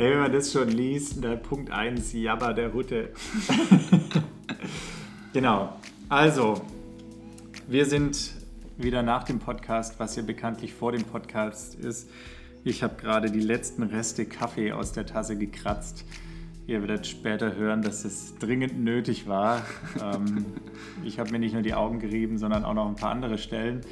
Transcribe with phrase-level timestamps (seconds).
[0.00, 3.10] Ey, wenn man das schon liest, dann Punkt 1, Jabba der Hutte.
[5.34, 5.76] genau.
[6.08, 6.62] Also,
[7.68, 8.32] wir sind
[8.78, 12.08] wieder nach dem Podcast, was ja bekanntlich vor dem Podcast ist.
[12.64, 16.06] Ich habe gerade die letzten Reste Kaffee aus der Tasse gekratzt.
[16.66, 19.66] Ihr werdet später hören, dass es dringend nötig war.
[20.02, 20.46] ähm,
[21.04, 23.82] ich habe mir nicht nur die Augen gerieben, sondern auch noch ein paar andere Stellen.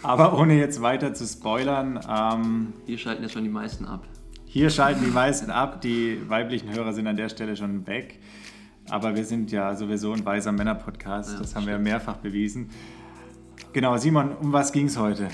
[0.00, 1.98] Aber ohne jetzt weiter zu spoilern.
[2.08, 4.06] Ähm, Hier schalten jetzt schon die meisten ab.
[4.50, 5.82] Hier schalten die meisten ab.
[5.82, 8.18] Die weiblichen Hörer sind an der Stelle schon weg.
[8.88, 11.34] Aber wir sind ja sowieso ein weiser Männer-Podcast.
[11.34, 11.66] Ja, das haben stimmt.
[11.66, 12.70] wir mehrfach bewiesen.
[13.74, 15.28] Genau, Simon, um was ging es heute?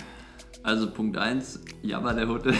[0.65, 2.55] Also Punkt 1, Jabba der Hutte.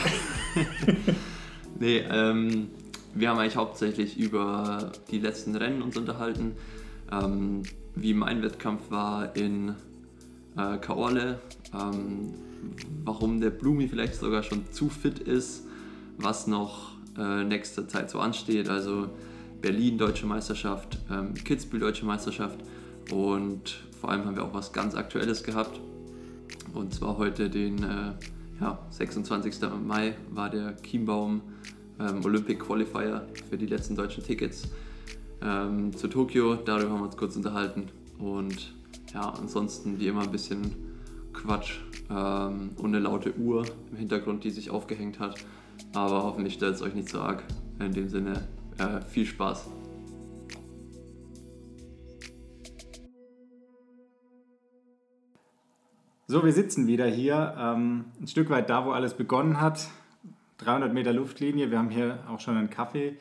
[1.81, 2.69] nee, ähm,
[3.15, 6.53] wir haben eigentlich hauptsächlich über die letzten Rennen uns unterhalten.
[7.11, 7.65] Ähm,
[7.97, 9.71] wie mein Wettkampf war in
[10.57, 11.41] äh, Kaorle,
[11.75, 12.35] ähm,
[13.03, 15.65] warum der Blumi vielleicht sogar schon zu fit ist,
[16.19, 18.69] was noch äh, nächste Zeit so ansteht.
[18.69, 19.09] Also
[19.61, 22.59] Berlin Deutsche Meisterschaft, ähm, Kitzbühel Deutsche Meisterschaft
[23.11, 25.81] und vor allem haben wir auch was ganz Aktuelles gehabt.
[26.75, 28.13] Und zwar heute den äh,
[28.61, 29.55] ja, 26.
[29.85, 31.41] Mai war der Chiembaum
[31.99, 34.69] ähm, Olympic Qualifier für die letzten deutschen Tickets
[35.43, 36.57] ähm, zu Tokio.
[36.57, 37.89] Darüber haben wir uns kurz unterhalten.
[38.19, 38.75] Und
[39.13, 40.75] ja, ansonsten wie immer ein bisschen
[41.33, 41.79] Quatsch
[42.11, 45.37] ähm, und eine laute Uhr im Hintergrund, die sich aufgehängt hat.
[45.95, 47.45] Aber hoffentlich stört es euch nicht so arg.
[47.79, 49.69] In dem Sinne, äh, viel Spaß.
[56.27, 59.89] So, wir sitzen wieder hier, ähm, ein Stück weit da, wo alles begonnen hat.
[60.59, 63.19] 300 Meter Luftlinie, wir haben hier auch schon einen Kaffee.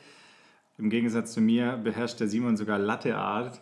[0.78, 3.60] Im Gegensatz zu mir beherrscht der Simon sogar Latte Art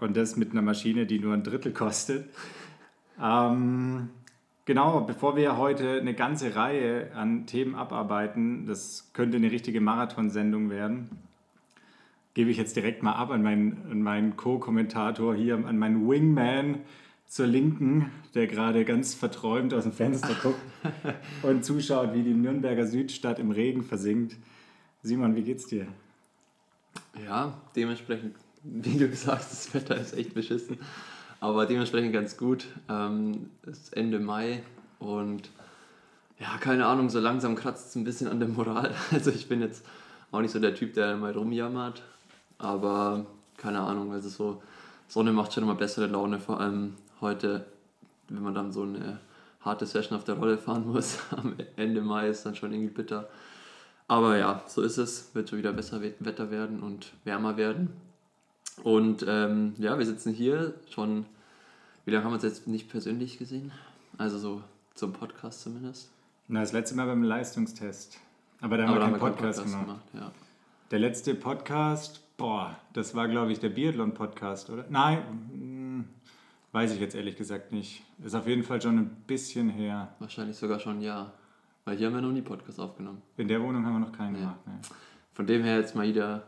[0.00, 2.28] und das mit einer Maschine, die nur ein Drittel kostet.
[3.20, 4.10] Ähm,
[4.66, 10.68] genau, bevor wir heute eine ganze Reihe an Themen abarbeiten, das könnte eine richtige Marathonsendung
[10.68, 11.08] werden,
[12.34, 16.80] gebe ich jetzt direkt mal ab an meinen, an meinen Co-Kommentator hier, an meinen Wingman
[17.26, 20.60] zur Linken, der gerade ganz verträumt aus dem Fenster guckt
[21.42, 24.36] und zuschaut, wie die Nürnberger Südstadt im Regen versinkt.
[25.02, 25.86] Simon, wie geht's dir?
[27.24, 30.78] Ja, dementsprechend, wie du gesagt hast, das Wetter ist echt beschissen.
[31.46, 32.66] Aber dementsprechend ganz gut.
[32.88, 34.64] Ähm, ist Ende Mai
[34.98, 35.48] und
[36.40, 38.92] ja, keine Ahnung, so langsam kratzt es ein bisschen an der Moral.
[39.12, 39.86] Also ich bin jetzt
[40.32, 42.02] auch nicht so der Typ, der mal rumjammert.
[42.58, 43.26] Aber
[43.58, 44.62] keine Ahnung, also so
[45.06, 47.64] Sonne macht schon immer bessere Laune, vor allem heute,
[48.28, 49.20] wenn man dann so eine
[49.60, 53.28] harte Session auf der Rolle fahren muss, am Ende Mai ist dann schon irgendwie bitter.
[54.08, 55.32] Aber ja, so ist es.
[55.32, 57.90] Wird schon wieder besser Wetter werden und wärmer werden.
[58.82, 61.24] Und ähm, ja, wir sitzen hier schon.
[62.06, 63.72] Wie lange haben wir uns jetzt nicht persönlich gesehen?
[64.16, 64.62] Also so
[64.94, 66.08] zum Podcast zumindest.
[66.46, 68.20] Na, das letzte Mal beim Leistungstest.
[68.60, 70.12] Aber da haben Aber wir keinen Podcast, Podcast, gemacht.
[70.12, 70.32] gemacht ja.
[70.92, 74.84] Der letzte Podcast, boah, das war glaube ich der Biathlon-Podcast, oder?
[74.88, 76.04] Nein,
[76.70, 78.04] Weiß ich jetzt ehrlich gesagt nicht.
[78.24, 80.14] Ist auf jeden Fall schon ein bisschen her.
[80.20, 81.32] Wahrscheinlich sogar schon ein Jahr.
[81.86, 83.20] Weil hier haben wir noch nie Podcast aufgenommen.
[83.36, 84.40] In der Wohnung haben wir noch keinen ja.
[84.42, 84.60] gemacht.
[84.66, 84.96] Nee.
[85.32, 86.44] Von dem her jetzt mal wieder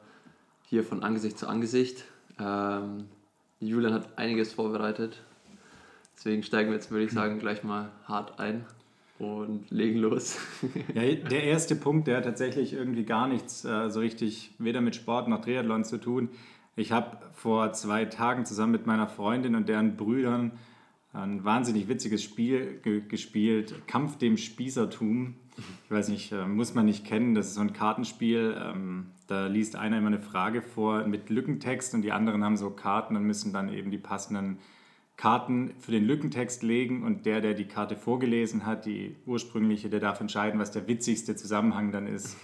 [0.66, 2.04] hier von Angesicht zu Angesicht.
[2.38, 3.08] Ähm,
[3.58, 5.20] Julian hat einiges vorbereitet.
[6.18, 8.64] Deswegen steigen wir jetzt, würde ich sagen, gleich mal hart ein
[9.20, 10.36] und legen los.
[10.94, 14.96] ja, der erste Punkt, der hat tatsächlich irgendwie gar nichts äh, so richtig, weder mit
[14.96, 16.28] Sport noch Triathlon zu tun.
[16.74, 20.58] Ich habe vor zwei Tagen zusammen mit meiner Freundin und deren Brüdern
[21.12, 25.36] ein wahnsinnig witziges Spiel ge gespielt, Kampf dem Spießertum.
[25.84, 28.60] Ich weiß nicht, äh, muss man nicht kennen, das ist so ein Kartenspiel.
[28.60, 32.70] Ähm, da liest einer immer eine Frage vor mit Lückentext und die anderen haben so
[32.70, 34.58] Karten und müssen dann eben die passenden
[35.18, 39.98] Karten für den Lückentext legen und der, der die Karte vorgelesen hat, die ursprüngliche, der
[39.98, 42.36] darf entscheiden, was der witzigste Zusammenhang dann ist.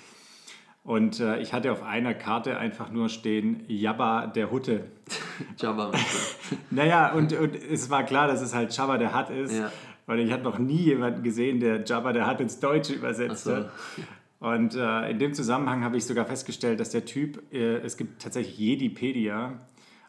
[0.83, 4.87] Und äh, ich hatte auf einer Karte einfach nur stehen Jabba der Hutte.
[5.57, 5.93] Jabba.
[6.71, 9.57] naja, und, und es war klar, dass es halt Jabba der Hutt ist.
[9.57, 9.71] Ja.
[10.07, 13.71] Weil ich hatte noch nie jemanden gesehen, der Jabba der Hutt ins Deutsche übersetzt hat.
[13.97, 14.47] So.
[14.47, 18.21] Und äh, in dem Zusammenhang habe ich sogar festgestellt, dass der Typ, äh, es gibt
[18.21, 19.61] tatsächlich Jedipedia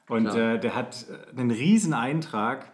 [0.07, 1.05] und äh, der hat
[1.35, 2.71] einen riesen Eintrag.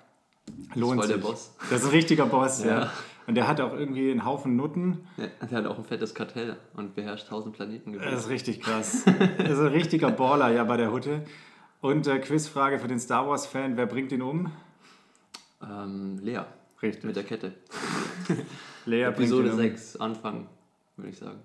[0.75, 1.55] Lohnt das ist voll der Boss.
[1.69, 2.81] Das ist ein richtiger Boss, ja.
[2.81, 2.91] ja.
[3.27, 5.07] Und der hat auch irgendwie einen Haufen Nutten.
[5.15, 7.93] Ja, der hat auch ein fettes Kartell und beherrscht tausend Planeten.
[7.93, 9.05] Das ist richtig krass.
[9.37, 11.23] das ist ein richtiger Baller ja bei der Hutte.
[11.81, 14.51] Und äh, Quizfrage für den Star Wars-Fan: Wer bringt ihn um?
[15.61, 16.41] Ähm, Lea.
[16.81, 17.03] Richtig.
[17.03, 17.53] Mit der Kette.
[18.85, 20.01] Lea Episode 6, um.
[20.01, 20.47] Anfang,
[20.97, 21.39] würde ich sagen.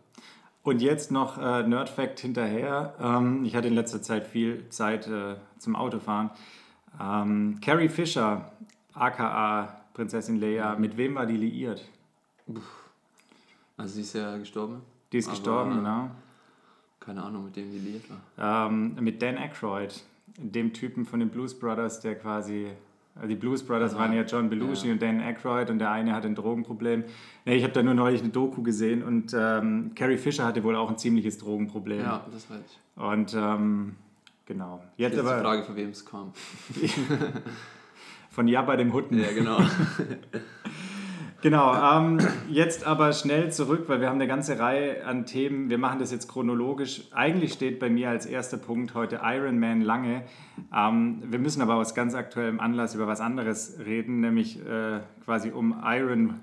[0.67, 2.93] Und jetzt noch äh, Nerdfact hinterher.
[3.01, 6.31] Ähm, ich hatte in letzter Zeit viel Zeit äh, zum Autofahren.
[7.01, 8.51] Ähm, Carrie Fisher,
[8.93, 10.75] aka Prinzessin Leia.
[10.75, 11.89] Mit wem war die liiert?
[13.77, 14.83] Also sie ist ja gestorben.
[15.13, 16.11] Die ist gestorben, genau.
[16.99, 18.67] Keine Ahnung, mit dem die liiert war.
[18.67, 20.03] Ähm, mit Dan Aykroyd,
[20.37, 22.73] dem Typen von den Blues Brothers, der quasi.
[23.17, 23.99] Also die Blues Brothers Ja.
[23.99, 24.93] waren ja John Belushi Ja.
[24.93, 27.05] und Dan Aykroyd und der eine hatte ein Drogenproblem.
[27.47, 30.77] Nee, ich habe da nur neulich eine Doku gesehen und ähm, Carrie Fisher hatte wohl
[30.77, 32.01] auch ein ziemliches Drogenproblem.
[32.01, 33.03] Ja, das weiß ich.
[33.03, 33.97] Und ähm,
[34.45, 34.81] genau.
[34.97, 36.33] Jetzt Jetzt die aber Frage, von wem es kam.
[38.31, 39.19] von Jabba dem Hutten.
[39.19, 39.59] Ja, genau.
[41.47, 42.19] Genau, ähm,
[42.51, 45.71] jetzt aber schnell zurück, weil wir haben eine ganze Reihe an Themen.
[45.71, 47.03] Wir machen das jetzt chronologisch.
[47.13, 50.25] Eigentlich steht bei mir als erster Punkt heute Iron Man lange.
[50.77, 55.53] Ähm, wir müssen aber aus ganz aktuellem Anlass über was anderes reden, nämlich äh, quasi
[55.53, 56.41] um Iron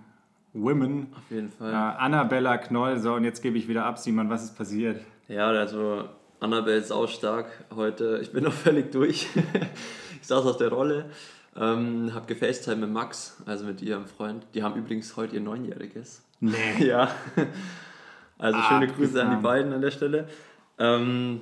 [0.53, 1.07] Women.
[1.17, 1.73] Auf jeden Äh, Fall.
[1.73, 2.97] Annabella Knoll.
[2.99, 5.01] So, und jetzt gebe ich wieder ab, Simon, was ist passiert?
[5.27, 6.05] Ja, also
[6.39, 8.19] Annabelle ist auch stark heute.
[8.21, 9.27] Ich bin noch völlig durch.
[10.21, 11.09] ich saß auf der Rolle,
[11.55, 14.45] ähm, habe gefacetime mit Max, also mit ihrem Freund.
[14.53, 16.21] Die haben übrigens heute ihr Neunjähriges.
[16.39, 16.55] Nee.
[16.79, 17.13] Ja.
[18.37, 20.27] Also Ah, schöne Grüße an die beiden an der Stelle.
[20.79, 21.41] Ähm,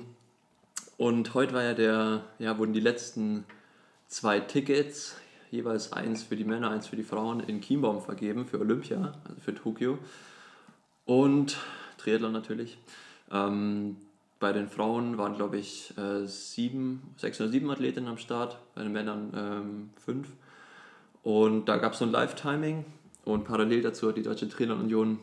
[0.98, 3.44] und heute war ja der, ja, wurden die letzten
[4.06, 5.16] zwei Tickets,
[5.50, 9.40] jeweils eins für die Männer, eins für die Frauen, in Chiembaum vergeben für Olympia, also
[9.40, 9.98] für Tokio.
[11.06, 11.56] Und
[11.98, 12.78] Triathlon natürlich.
[13.30, 13.96] Ähm,
[14.42, 18.82] bei den Frauen waren, glaube ich, äh, sieben, sechs oder sieben Athletinnen am Start, bei
[18.82, 20.26] den Männern ähm, fünf.
[21.22, 22.84] Und da gab es so ein Live-Timing
[23.24, 25.20] und parallel dazu hat die Deutsche Triathlon Union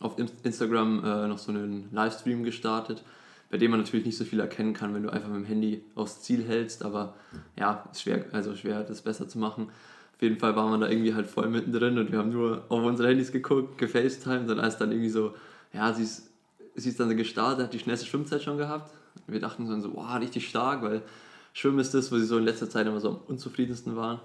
[0.00, 3.04] auf In- Instagram äh, noch so einen Livestream gestartet,
[3.50, 5.84] bei dem man natürlich nicht so viel erkennen kann, wenn du einfach mit dem Handy
[5.94, 7.14] aufs Ziel hältst, aber
[7.58, 9.68] ja, ist schwer, also schwer, das besser zu machen.
[10.14, 12.82] Auf jeden Fall waren wir da irgendwie halt voll mittendrin und wir haben nur auf
[12.82, 15.34] unsere Handys geguckt, gefacetimed und als dann irgendwie so,
[15.74, 16.31] ja, sie ist,
[16.74, 18.90] sie ist dann gestartet, hat die schnellste Schwimmzeit schon gehabt.
[19.26, 21.02] Wir dachten so, wow, richtig stark, weil
[21.52, 24.20] Schwimmen ist das, wo sie so in letzter Zeit immer so am unzufriedensten waren.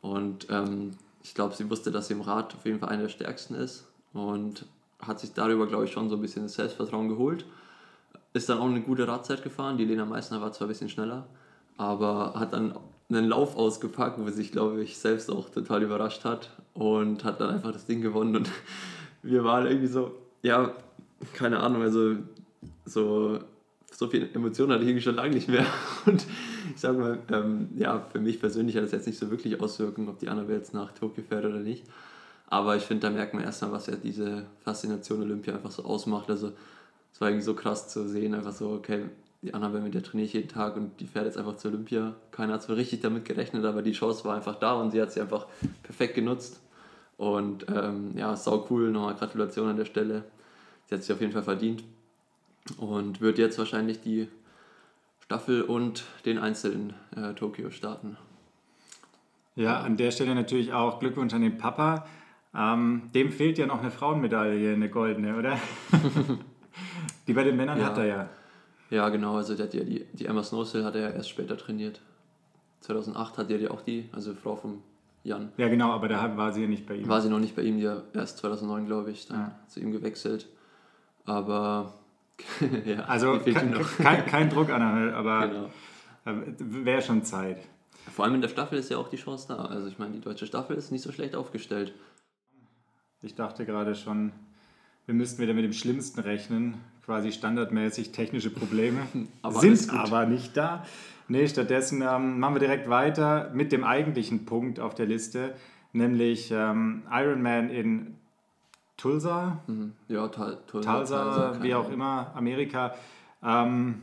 [0.00, 3.08] Und ähm, ich glaube, sie wusste, dass sie im Rad auf jeden Fall eine der
[3.08, 4.66] stärksten ist und
[5.00, 7.44] hat sich darüber, glaube ich, schon so ein bisschen das Selbstvertrauen geholt.
[8.32, 9.78] Ist dann auch eine gute Radzeit gefahren.
[9.78, 11.26] Die Lena Meissner war zwar ein bisschen schneller,
[11.76, 12.78] aber hat dann
[13.08, 17.40] einen Lauf ausgepackt, wo sie sich, glaube ich, selbst auch total überrascht hat und hat
[17.40, 18.36] dann einfach das Ding gewonnen.
[18.36, 18.50] Und
[19.22, 20.12] wir waren irgendwie so,
[20.42, 20.72] ja,
[21.32, 22.16] keine Ahnung, also
[22.84, 23.38] so,
[23.90, 25.66] so viel Emotionen hatte ich irgendwie schon lange nicht mehr.
[26.06, 26.26] Und
[26.74, 30.08] ich sag mal, ähm, ja, für mich persönlich hat das jetzt nicht so wirklich Auswirkungen,
[30.08, 31.84] ob die Annabelle jetzt nach Tokio fährt oder nicht.
[32.48, 36.30] Aber ich finde, da merkt man erstmal, was ja diese Faszination Olympia einfach so ausmacht.
[36.30, 36.52] Also
[37.12, 39.06] es war irgendwie so krass zu sehen, einfach so, okay,
[39.42, 42.14] die Annabelle, mit der trainiere ich jeden Tag und die fährt jetzt einfach zur Olympia.
[42.30, 45.12] Keiner hat zwar richtig damit gerechnet, aber die Chance war einfach da und sie hat
[45.12, 45.46] sie einfach
[45.82, 46.60] perfekt genutzt.
[47.16, 50.24] Und ähm, ja, sau cool, nochmal Gratulation an der Stelle.
[50.86, 51.84] Sie hat sich auf jeden Fall verdient
[52.78, 54.28] und wird jetzt wahrscheinlich die
[55.20, 58.16] Staffel und den Einzel in äh, Tokio starten.
[59.56, 62.06] Ja, an der Stelle natürlich auch Glückwunsch an den Papa.
[62.54, 65.58] Ähm, dem fehlt ja noch eine Frauenmedaille, eine goldene, oder?
[67.26, 67.86] Die bei den Männern Ja.
[67.86, 68.28] hat er ja.
[68.90, 71.56] Ja, genau, also der hat ja die, die Emma Snowsill hat er ja erst später
[71.56, 72.00] trainiert.
[72.82, 74.80] 2008 hat er ja auch die, also Frau von
[75.24, 75.50] Jan.
[75.56, 77.08] Ja, genau, aber da war sie ja nicht bei ihm.
[77.08, 79.58] War sie noch nicht bei ihm, die erst 2009, glaube ich, dann Ja.
[79.66, 80.46] zu ihm gewechselt.
[81.26, 81.92] Aber
[82.84, 85.70] ja, Also kein, kein, kein Druck an, aber Genau.
[86.58, 87.58] wäre schon Zeit.
[88.12, 89.56] Vor allem in der Staffel ist ja auch die Chance da.
[89.56, 91.92] Also ich meine, die deutsche Staffel ist nicht so schlecht aufgestellt.
[93.22, 94.32] Ich dachte gerade schon,
[95.06, 96.74] wir müssten wieder mit dem Schlimmsten rechnen,
[97.04, 99.00] quasi standardmäßig technische Probleme,
[99.42, 100.84] Aber sind aber nicht da.
[101.28, 105.54] Nee, stattdessen ähm, machen wir direkt weiter mit dem eigentlichen Punkt auf der Liste,
[105.92, 108.16] nämlich ähm, Ironman in
[108.96, 109.92] Tulsa, Mhm.
[110.08, 112.94] Ja, Tal Tulsa, Tulsa, keine wie auch immer, Amerika.
[113.42, 114.02] Ähm,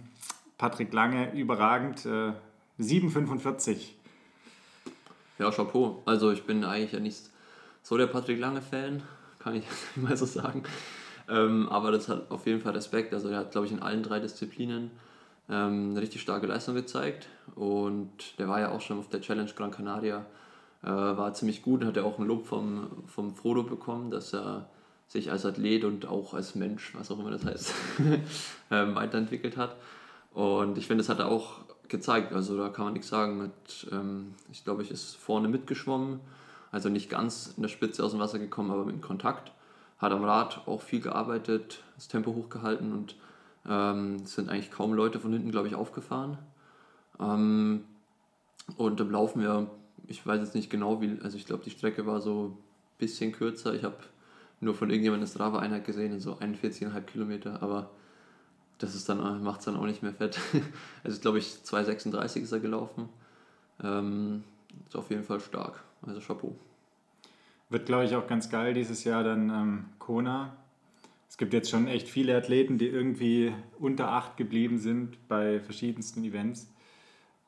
[0.57, 2.33] Patrick Lange, überragend, äh,
[2.79, 3.95] 7,45.
[5.39, 6.01] Ja, Chapeau.
[6.05, 7.21] Also ich bin eigentlich ja nicht
[7.81, 9.01] so der Patrick Lange-Fan,
[9.39, 10.63] kann ich mal so sagen.
[11.29, 13.13] Ähm, aber das hat auf jeden Fall Respekt.
[13.13, 14.91] Also er hat, glaube ich, in allen drei Disziplinen
[15.50, 17.27] ähm, eine richtig starke Leistung gezeigt.
[17.55, 20.25] Und der war ja auch schon auf der Challenge Gran Canaria.
[20.83, 24.33] Äh, war ziemlich gut und hat ja auch ein Lob vom, vom Frodo bekommen, dass
[24.33, 24.69] er
[25.13, 27.74] sich als Athlet und auch als Mensch, was auch immer das heißt,
[28.72, 29.75] ähm, weiterentwickelt hat.
[30.34, 32.34] Und ich finde, das hat er auch gezeigt.
[32.34, 33.38] Also da kann man nichts sagen.
[33.38, 36.20] Mit, ähm, ich glaube, ich ist vorne mitgeschwommen,
[36.72, 39.51] also nicht ganz in der Spitze aus dem Wasser gekommen, aber mit Kontakt.
[40.00, 43.15] Hat am Rad auch viel gearbeitet, das Tempo hochgehalten und
[43.70, 46.39] ähm, sind eigentlich kaum Leute von hinten, glaube ich, aufgefahren.
[47.20, 47.84] Ähm,
[48.77, 49.67] und im Laufen, ja,
[50.08, 52.58] ich weiß jetzt nicht genau, wie, also ich glaube, die Strecke war so ein
[52.98, 53.75] bisschen kürzer.
[53.75, 53.98] Ich habe
[54.63, 57.91] nur von irgendjemandem das Strava-Einheit gesehen, so 41,5 Kilometer, aber
[58.77, 60.39] das ist dann, macht es dann auch nicht mehr fett.
[61.03, 63.10] Also, glaube ich, 2,36 ist er gelaufen.
[63.84, 64.43] Ähm,
[64.88, 65.84] ist auf jeden Fall stark.
[66.01, 66.55] Also, Chapeau.
[67.70, 70.55] Wird, glaube ich, auch ganz geil dieses Jahr dann ähm, Kona.
[71.29, 76.24] es gibt jetzt schon echt viele Athleten, die irgendwie unter acht geblieben sind bei verschiedensten
[76.24, 76.72] Events.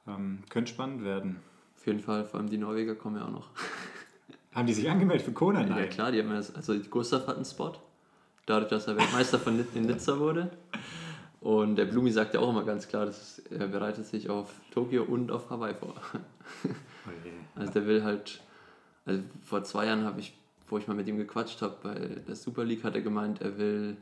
[0.07, 1.41] Ähm, könnte spannend werden.
[1.75, 3.49] Auf jeden Fall, vor allem die Norweger kommen ja auch noch.
[4.55, 5.67] Haben die sich angemeldet für Kona?
[5.67, 7.73] Ja, klar, die haben also Gustav hat einen Spot,
[8.45, 10.49] dadurch, dass er Weltmeister von in Nizza wurde.
[11.41, 15.03] Und der Blumi sagt ja auch immer ganz klar, dass er bereitet sich auf Tokio
[15.03, 15.93] und auf Hawaii vor.
[16.63, 16.71] Oh.
[17.59, 18.41] Also der will halt,
[19.05, 20.35] also vor zwei Jahren habe ich,
[20.67, 23.59] wo ich mal mit ihm gequatscht habe, bei der Super League hat er gemeint, er
[23.59, 23.97] will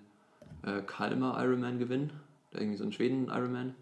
[0.62, 2.12] äh, Kalmar Ironman gewinnen,
[2.52, 3.76] irgendwie so einen Schweden Ironman.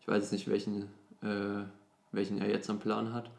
[0.00, 0.82] Ich weiß jetzt nicht, welchen,
[1.22, 1.64] äh,
[2.12, 3.30] welchen er jetzt am Plan hat,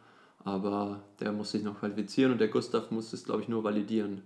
[0.45, 4.21] aber der muss sich noch qualifizieren und der Gustav muss es, glaube ich, nur validieren.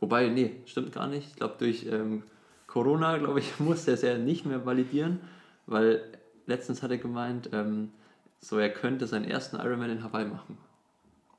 [0.00, 1.28] Wobei, nee, stimmt gar nicht.
[1.28, 2.24] Ich glaube, durch ähm,
[2.66, 5.20] Corona, glaube ich, muss er es ja nicht mehr validieren,
[5.66, 6.02] weil
[6.46, 7.92] letztens hat er gemeint, ähm,
[8.40, 10.58] so er könnte seinen ersten Ironman in Hawaii machen,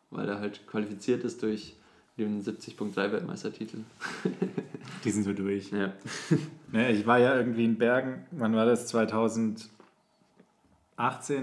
[0.09, 1.75] weil er halt qualifiziert ist durch
[2.17, 3.79] den 70.3 Weltmeistertitel.
[5.03, 5.71] Die sind so durch.
[5.71, 5.93] Ja.
[6.71, 8.87] Naja, ich war ja irgendwie in Bergen, wann war das?
[8.87, 9.69] 2018,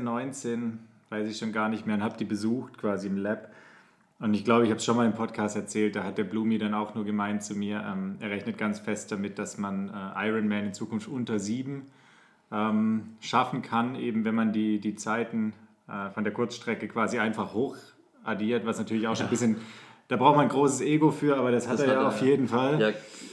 [0.02, 0.78] 19,
[1.12, 3.52] weiß ich schon gar nicht mehr, und habe die besucht quasi im Lab.
[4.18, 6.58] Und ich glaube, ich habe es schon mal im Podcast erzählt, da hat der Blumi
[6.58, 10.28] dann auch nur gemeint zu mir, ähm, er rechnet ganz fest damit, dass man äh,
[10.28, 11.86] Ironman in Zukunft unter sieben
[12.50, 15.52] ähm, schaffen kann, eben wenn man die, die Zeiten
[15.88, 17.76] äh, von der Kurzstrecke quasi einfach hoch
[18.24, 19.56] addiert, was natürlich auch schon ein bisschen,
[20.08, 22.08] da braucht man ein großes Ego für, aber das hat Das er hat ja er,
[22.08, 22.26] auf ja.
[22.28, 22.80] jeden Fall.
[22.80, 22.90] ja,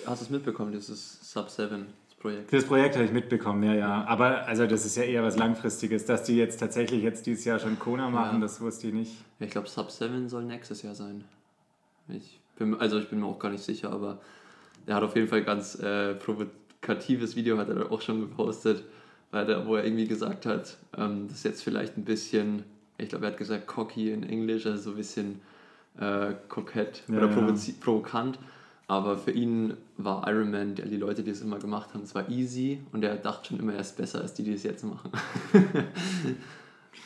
[0.08, 2.52] hast du es mitbekommen, dieses Sub 7 das Projekt?
[2.54, 4.06] Das Projekt habe ich mitbekommen, ja, ja.
[4.06, 7.60] Aber also das ist ja eher was Langfristiges, dass die jetzt tatsächlich jetzt dieses Jahr
[7.60, 8.42] schon Kona machen, Ja.
[8.42, 9.14] das wusste ich nicht.
[9.40, 11.24] Ich glaube, Sub 7 soll nächstes Jahr sein.
[12.10, 14.20] Ich bin, also ich bin mir auch gar nicht sicher, aber
[14.86, 18.20] er hat auf jeden Fall ein ganz äh, provokatives Video, hat er da auch schon
[18.22, 18.84] gepostet,
[19.32, 22.64] weil er, wo er irgendwie gesagt hat, ähm, das ist jetzt vielleicht ein bisschen,
[22.98, 25.42] ich glaube, er hat gesagt cocky in Englisch, also so ein bisschen
[26.00, 27.54] äh, kokett Ja, oder ja.
[27.80, 28.40] provokant.
[28.90, 32.28] Aber für ihn war Ironman, die, die Leute, die es immer gemacht haben, es war
[32.28, 35.12] easy und er dachte schon immer, er ist besser als die, die es jetzt machen.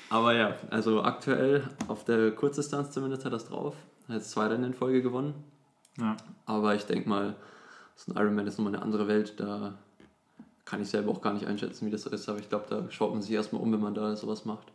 [0.10, 3.76] Aber ja, also aktuell auf der Kurzdistanz zumindest hat er es drauf.
[4.08, 5.34] Er hat jetzt zwei Rennen in Folge gewonnen.
[5.98, 6.16] Ja.
[6.46, 7.36] Aber ich denke mal,
[7.96, 9.38] so ein Ironman ist nochmal eine andere Welt.
[9.42, 9.74] Da
[10.64, 12.30] kann ich selber auch gar nicht einschätzen, wie das so ist.
[12.30, 14.72] Aber ich glaube, da schaut man sich erstmal um, wenn man da sowas macht.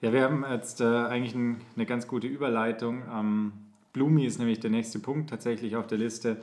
[0.00, 3.02] Ja, wir haben jetzt äh, eigentlich ein, eine ganz gute Überleitung.
[3.12, 3.52] Ähm,
[3.92, 6.38] Blumi ist nämlich der nächste Punkt tatsächlich auf der Liste.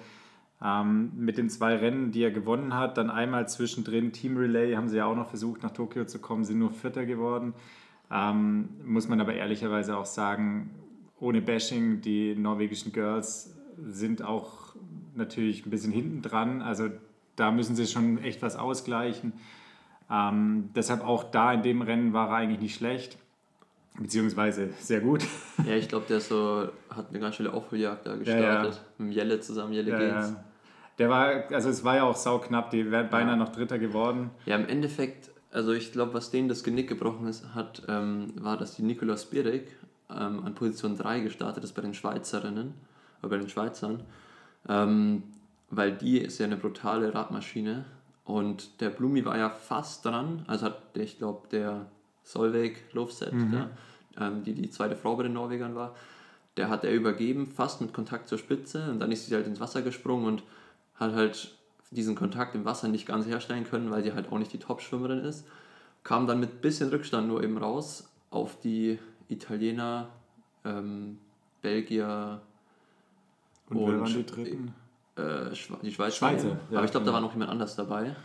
[0.62, 4.89] Ähm, mit den zwei Rennen, die er gewonnen hat, dann einmal zwischendrin Team Relay, haben
[4.89, 7.53] sie ja auch noch versucht, nach Tokio zu kommen, sind nur Vierter geworden.
[8.12, 10.72] Ähm, muss man aber ehrlicherweise auch sagen,
[11.20, 14.75] ohne Bashing, die norwegischen Girls sind auch
[15.15, 16.62] natürlich ein bisschen hinten dran.
[16.62, 16.89] Also
[17.36, 19.34] da müssen sie schon echt was ausgleichen.
[20.12, 23.18] Ähm, deshalb auch da in dem Rennen war er eigentlich nicht schlecht,
[23.98, 25.24] beziehungsweise sehr gut.
[25.65, 28.17] Ja, ich glaube, der so, hat eine ganz schöne Aufholjagd da ja.
[28.17, 28.81] gestartet.
[28.98, 30.29] Mit Jelle zusammen, Jelle Ja, geht's.
[30.31, 30.43] ja.
[30.98, 33.38] Der war, also es war ja auch sauknapp, die wären beinahe Ja.
[33.38, 34.31] noch Dritter geworden.
[34.46, 38.58] Ja, im Endeffekt, also ich glaube, was denen das Genick gebrochen ist, hat, ähm, war,
[38.58, 39.69] dass die Nicola Spierig
[40.10, 42.74] ähm, an Position 3 gestartet ist bei den Schweizerinnen,
[43.22, 44.03] oder bei den Schweizern,
[44.67, 45.24] ähm,
[45.69, 47.86] weil die ist ja eine brutale Radmaschine
[48.25, 51.86] und der Blumi war ja fast dran, also hat, ich glaube, der
[52.33, 53.69] Solveig Lofset, ja,
[54.19, 55.95] ähm, die die zweite Frau bei den Norwegern war,
[56.57, 59.59] der hat er übergeben, fast mit Kontakt zur Spitze und dann ist sie halt ins
[59.59, 60.43] Wasser gesprungen und
[60.95, 61.55] hat halt
[61.89, 65.19] diesen Kontakt im Wasser nicht ganz herstellen können, weil sie halt auch nicht die Top-Schwimmerin
[65.19, 65.43] ist.
[66.03, 70.09] Kam dann mit bisschen Rückstand nur eben raus auf die Italiener,
[70.65, 71.17] ähm,
[71.63, 72.41] Belgier
[73.71, 74.74] Und, Und- die Dritten?
[75.15, 75.50] äh,
[75.81, 76.12] die Schweizer.
[76.15, 77.13] Schweizer, ja, Aber ich glaube, da genau.
[77.13, 78.15] war noch jemand anders dabei,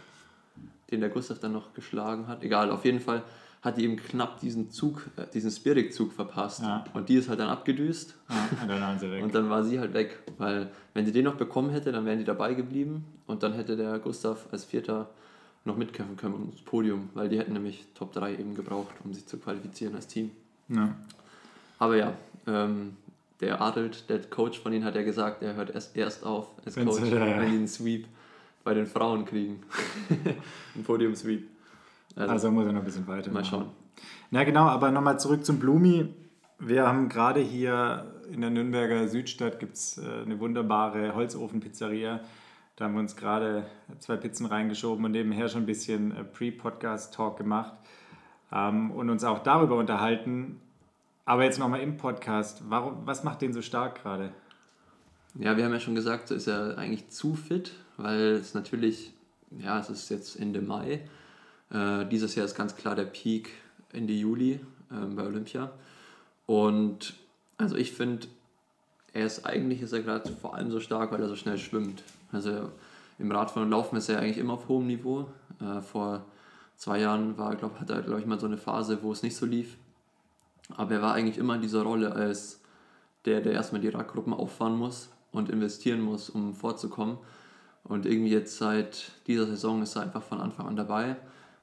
[0.91, 2.43] den der Gustav dann noch geschlagen hat.
[2.43, 3.23] Egal, auf jeden Fall
[3.65, 6.63] hat die eben knapp diesen Zug, äh, diesen Spirit-Zug verpasst.
[6.63, 6.85] Ja.
[6.93, 8.15] Und die ist halt dann abgedüst.
[8.29, 9.25] Ah, und dann waren sie weg.
[9.25, 12.19] Und dann war sie halt weg, weil wenn sie den noch bekommen hätte, dann wären
[12.19, 15.09] die dabei geblieben und dann hätte der Gustav als Vierter
[15.65, 19.27] noch mitkämpfen können ums Podium, weil die hätten nämlich Top 3 eben gebraucht, um sich
[19.27, 20.31] zu qualifizieren als Team.
[20.69, 20.95] ja.
[21.79, 22.15] Aber ja,
[22.47, 22.97] ähm,
[23.41, 26.77] der Adelt, der Coach von ihnen, hat ja gesagt, er hört erst, erst auf als
[26.77, 27.41] Coach, ja, ja.
[27.41, 28.07] wenn die einen Sweep
[28.63, 29.63] bei den Frauen kriegen.
[30.75, 31.49] Ein Podium-Sweep.
[32.17, 33.31] Also, Also muss er noch ein bisschen weiter.
[33.31, 33.71] mal schauen.
[34.31, 36.09] Na genau, aber nochmal zurück zum Blumi.
[36.59, 42.21] Wir haben gerade hier in der Nürnberger Südstadt gibt es eine wunderbare Holzofenpizzeria.
[42.77, 43.67] Da haben wir uns gerade
[44.01, 47.73] zwei Pizzen reingeschoben und nebenher schon ein bisschen äh, Pre-Podcast-Talk gemacht
[48.51, 50.61] ähm, und uns auch darüber unterhalten.
[51.25, 54.31] Aber jetzt nochmal im Podcast, warum, was macht den so stark gerade?
[55.37, 59.15] Ja, wir haben ja schon gesagt, so ist er eigentlich zu fit, weil es natürlich,
[59.57, 61.01] ja, es ist jetzt Ende Mai.
[61.71, 63.51] Äh, dieses Jahr ist ganz klar der Peak
[63.93, 65.71] Ende Juli ähm, bei Olympia.
[66.47, 67.15] Und
[67.57, 68.27] also ich finde,
[69.13, 72.03] er ist eigentlich ist er gerade vor allem so stark, weil er so schnell schwimmt.
[72.33, 72.71] Also
[73.19, 75.29] im Radfahren und Laufen ist er eigentlich immer auf hohem Niveau.
[75.61, 76.25] Äh, vor
[76.77, 79.37] zwei Jahren war, glaub, hat er, glaube ich, mal so eine Phase, wo es nicht
[79.37, 79.77] so lief.
[80.77, 82.61] Aber er war eigentlich immer in dieser Rolle als
[83.25, 87.19] der, der erstmal die Radgruppen auffahren muss und investieren muss, um vorzukommen.
[87.85, 91.17] Und irgendwie jetzt seit dieser Saison ist er einfach von Anfang an dabei,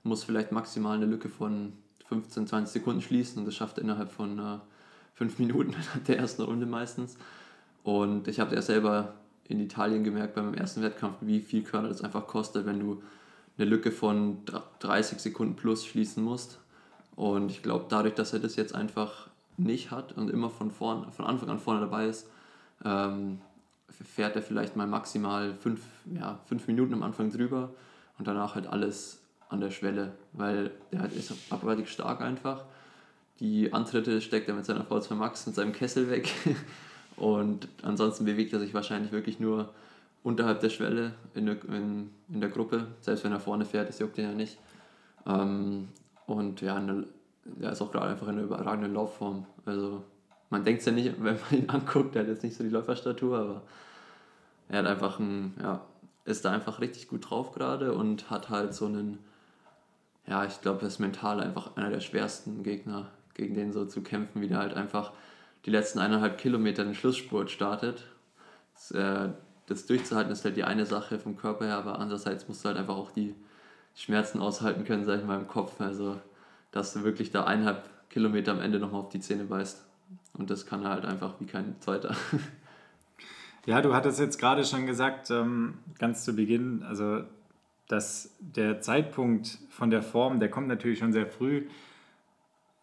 [0.04, 1.74] muss vielleicht maximal eine Lücke von
[2.08, 4.60] 15, 20 Sekunden schließen und das schafft er innerhalb von äh,
[5.14, 5.76] fünf Minuten
[6.08, 7.18] der ersten Runde meistens.
[7.84, 9.14] Und ich habe ja selber
[9.48, 13.02] in Italien gemerkt beim ersten Wettkampf, wie viel Körner das einfach kostet, wenn du
[13.58, 14.40] eine Lücke von
[14.80, 16.60] 30 Sekunden plus schließen musst.
[17.16, 21.12] Und ich glaube, dadurch, dass er das jetzt einfach nicht hat und immer von, vorn,
[21.12, 22.28] von Anfang an vorne dabei ist,
[22.84, 23.40] ähm,
[23.90, 25.82] fährt er vielleicht mal maximal fünf,
[26.14, 27.72] ja, fünf Minuten am Anfang drüber
[28.18, 29.21] und danach halt alles
[29.52, 32.64] an der Schwelle, weil der halt ist abartig stark einfach.
[33.40, 36.32] Die Antritte steckt er mit seiner V2 Max und seinem Kessel weg
[37.18, 39.70] und ansonsten bewegt er sich wahrscheinlich wirklich nur
[40.24, 44.00] unterhalb der Schwelle in der, in, in der Gruppe, selbst wenn er vorne fährt, das
[44.00, 44.58] juckt ihn ja nicht.
[45.26, 45.90] Ähm,
[46.28, 46.82] und ja,
[47.60, 49.46] er ist auch gerade einfach in einer überragenden Laufform.
[49.66, 50.04] Also
[50.50, 52.70] man denkt es ja nicht, wenn man ihn anguckt, der hat jetzt nicht so die
[52.70, 53.62] Läuferstatur, aber
[54.70, 55.82] er hat einfach ein, ja,
[56.24, 59.18] ist da einfach richtig gut drauf gerade und hat halt so einen,
[60.32, 64.02] ja, ich glaube, das ist mental einfach einer der schwersten Gegner, gegen den so zu
[64.02, 65.12] kämpfen, wie der halt einfach
[65.66, 68.06] die letzten eineinhalb Kilometer den Schlussspurt startet.
[68.74, 69.30] Das, äh,
[69.68, 72.78] das durchzuhalten ist halt die eine Sache vom Körper her, aber andererseits musst du halt
[72.78, 73.36] einfach auch die
[73.94, 75.82] Schmerzen aushalten können, sag ich mal, im Kopf.
[75.82, 76.22] Also,
[76.72, 79.84] dass du wirklich da eineinhalb Kilometer am Ende nochmal auf die Zähne beißt.
[80.38, 82.16] Und das kann er halt einfach wie kein zweiter.
[83.68, 87.22] Ja, du hattest jetzt gerade schon gesagt, ähm, ganz zu Beginn, also
[87.92, 91.68] dass der Zeitpunkt von der Form, der kommt natürlich schon sehr früh.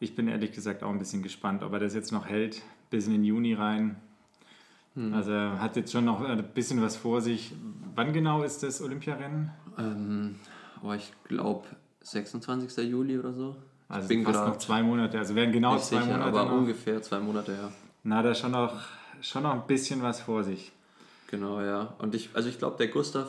[0.01, 3.07] Ich bin ehrlich gesagt auch ein bisschen gespannt, ob er das jetzt noch hält, bis
[3.07, 3.97] in den Juni rein.
[4.95, 5.15] Hm.
[5.15, 7.55] Also er hat jetzt schon noch ein bisschen was vor sich.
[7.95, 9.51] Wann genau ist das Olympiarennen?
[9.79, 10.37] Ähm,
[10.83, 11.67] oh, ich glaube
[12.03, 12.77] 26.
[12.89, 13.57] Juli oder so.
[13.89, 16.25] Also bin fast noch zwei Monate, also werden genau zwei sicher, Monate.
[16.25, 16.53] Aber noch.
[16.53, 17.73] ungefähr zwei Monate, ja.
[18.03, 18.75] Na, da schon noch,
[19.23, 20.71] schon noch ein bisschen was vor sich.
[21.29, 21.95] Genau, ja.
[21.99, 23.29] Und ich, also ich glaube, der Gustav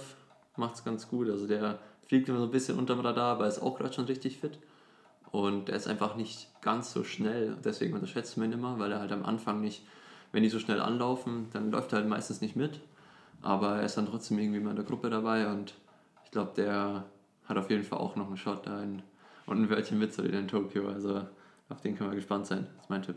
[0.60, 1.30] macht es ganz gut.
[1.30, 4.38] Also der fliegt immer so ein bisschen unterm Radar, aber ist auch gerade schon richtig
[4.38, 4.60] fit.
[5.32, 7.56] Und er ist einfach nicht ganz so schnell.
[7.64, 9.84] Deswegen unterschätzt man ihn immer, weil er halt am Anfang nicht,
[10.32, 12.80] wenn die so schnell anlaufen, dann läuft er halt meistens nicht mit.
[13.42, 15.74] Aber er ist dann trotzdem irgendwie mal in der Gruppe dabei und
[16.26, 17.06] ich glaube, der
[17.46, 19.02] hat auf jeden Fall auch noch einen Shot da in
[19.46, 20.88] und ein Wörtchen mit in Tokio.
[20.90, 21.22] Also
[21.70, 22.68] auf den können wir gespannt sein.
[22.76, 23.16] Das ist mein Tipp.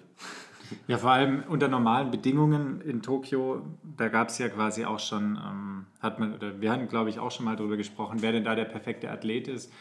[0.87, 3.62] Ja, vor allem unter normalen Bedingungen in Tokio,
[3.96, 7.18] da gab es ja quasi auch schon, ähm, hat man, oder wir hatten glaube ich
[7.18, 9.72] auch schon mal darüber gesprochen, wer denn da der perfekte Athlet ist.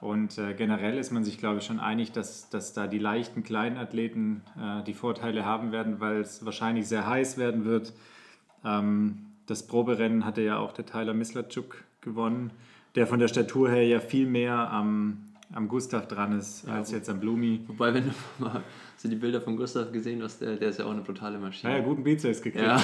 [0.00, 3.44] Und äh, generell ist man sich, glaube ich, schon einig, dass, dass da die leichten
[3.44, 7.92] kleinen Athleten äh, die Vorteile haben werden, weil es wahrscheinlich sehr heiß werden wird.
[8.64, 12.50] Ähm, das Proberennen hatte ja auch der Tyler Mislachuk gewonnen,
[12.96, 16.90] der von der Statur her ja viel mehr am am Gustav dran ist, ja, als
[16.90, 17.60] jetzt am Blumi.
[17.66, 18.10] Wobei, wenn du
[18.42, 18.62] mal
[18.96, 21.72] so die Bilder von Gustav gesehen hast, der, der ist ja auch eine brutale Maschine.
[21.72, 22.64] Ja, ja guten Bizeps gekriegt.
[22.64, 22.76] Ja,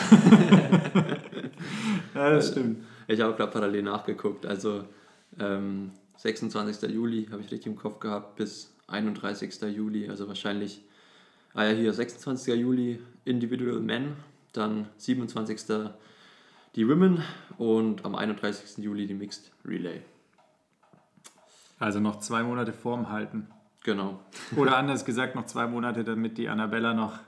[2.15, 2.85] ja das stimmt.
[3.07, 4.45] Ich habe gerade parallel nachgeguckt.
[4.45, 4.85] Also
[5.39, 6.91] ähm, 26.
[6.91, 9.61] Juli habe ich richtig im Kopf gehabt bis 31.
[9.75, 10.09] Juli.
[10.09, 10.83] Also wahrscheinlich,
[11.55, 12.55] ah ja, hier 26.
[12.55, 14.17] Juli Individual Men,
[14.53, 15.59] dann 27.
[16.75, 17.23] die Women
[17.57, 18.85] und am 31.
[18.85, 20.03] Juli die Mixed Relay.
[21.79, 23.47] Also noch zwei Monate Form halten.
[23.85, 24.21] Genau.
[24.57, 27.19] Oder anders gesagt, noch zwei Monate, damit die Annabella noch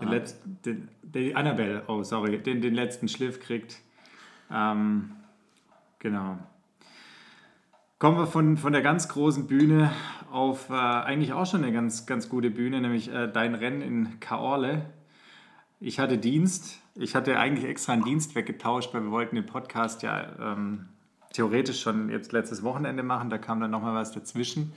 [0.00, 0.12] den ah.
[0.12, 3.80] letzten, den, die Annabelle, oh sorry, den, den letzten Schliff kriegt.
[4.50, 5.12] Ähm,
[5.98, 6.38] genau.
[7.98, 9.92] Kommen wir von, von der ganz großen Bühne
[10.32, 14.20] auf äh, eigentlich auch schon eine ganz, ganz gute Bühne, nämlich äh, dein Rennen in
[14.20, 14.86] Kaorle.
[15.80, 16.80] Ich hatte Dienst.
[16.94, 20.88] Ich hatte eigentlich extra einen Dienst weggetauscht, weil wir wollten den Podcast ja ähm,
[21.32, 24.72] theoretisch schon jetzt letztes Wochenende machen, da kam dann nochmal was dazwischen.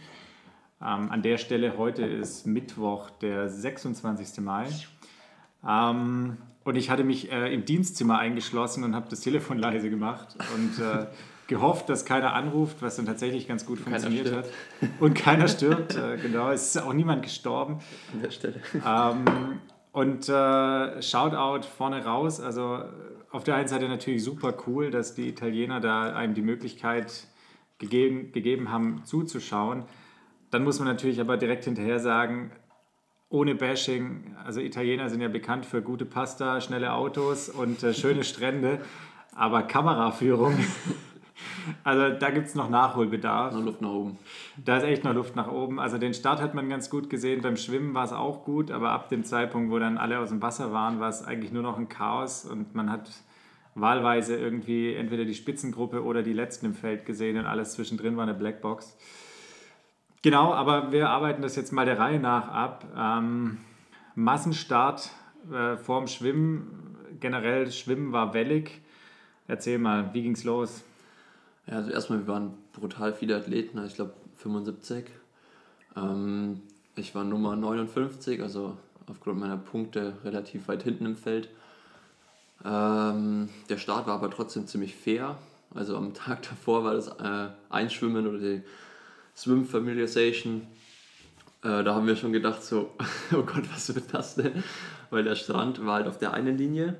[0.81, 4.43] Ähm, an der Stelle, heute ist Mittwoch, der 26.
[4.43, 4.67] Mai.
[5.67, 10.35] Ähm, und ich hatte mich äh, im Dienstzimmer eingeschlossen und habe das Telefon leise gemacht
[10.55, 11.07] und äh,
[11.47, 14.45] gehofft, dass keiner anruft, was dann tatsächlich ganz gut funktioniert hat.
[14.99, 16.51] Und keiner stirbt, äh, genau.
[16.51, 17.79] Es ist auch niemand gestorben.
[18.13, 18.61] An der Stelle.
[18.85, 19.59] Ähm,
[19.91, 22.83] und äh, Shoutout vorne raus, also
[23.33, 27.25] auf der einen Seite natürlich super cool, dass die Italiener da einem die Möglichkeit
[27.79, 29.85] gegeben, gegeben haben, zuzuschauen.
[30.51, 32.51] Dann muss man natürlich aber direkt hinterher sagen,
[33.29, 38.23] ohne Bashing, also Italiener sind ja bekannt für gute Pasta, schnelle Autos und äh, schöne
[38.23, 38.79] Strände,
[39.33, 40.55] aber Kameraführung
[41.83, 43.53] also da gibt es noch Nachholbedarf.
[43.53, 44.17] Noch Luft nach oben.
[44.63, 45.79] Da ist echt noch Luft nach oben.
[45.79, 47.41] Also den Start hat man ganz gut gesehen.
[47.41, 50.41] Beim Schwimmen war es auch gut, aber ab dem Zeitpunkt, wo dann alle aus dem
[50.41, 53.09] Wasser waren, war es eigentlich nur noch ein Chaos und man hat
[53.75, 58.23] wahlweise irgendwie entweder die Spitzengruppe oder die Letzten im Feld gesehen und alles zwischendrin war
[58.23, 58.97] eine Blackbox.
[60.21, 62.85] Genau, aber wir arbeiten das jetzt mal der Reihe nach ab.
[62.95, 63.57] Ähm,
[64.15, 65.09] Massenstart
[65.51, 68.81] äh, vorm Schwimmen, generell Schwimmen war wellig.
[69.47, 70.85] Erzähl mal, wie ging's los?
[71.67, 75.05] Ja, also erstmal, wir waren brutal viele Athleten, also ich glaube 75.
[75.95, 76.61] Ähm,
[76.95, 81.49] ich war Nummer 59, also aufgrund meiner Punkte relativ weit hinten im Feld.
[82.65, 85.37] Ähm, der Start war aber trotzdem ziemlich fair.
[85.73, 88.61] Also am Tag davor war das äh, Einschwimmen oder die
[89.35, 90.67] Swim Familiarization.
[91.63, 92.91] Äh, da haben wir schon gedacht, so,
[93.33, 94.63] oh Gott, was wird das denn?
[95.09, 96.97] Weil der Strand war halt auf der einen Linie.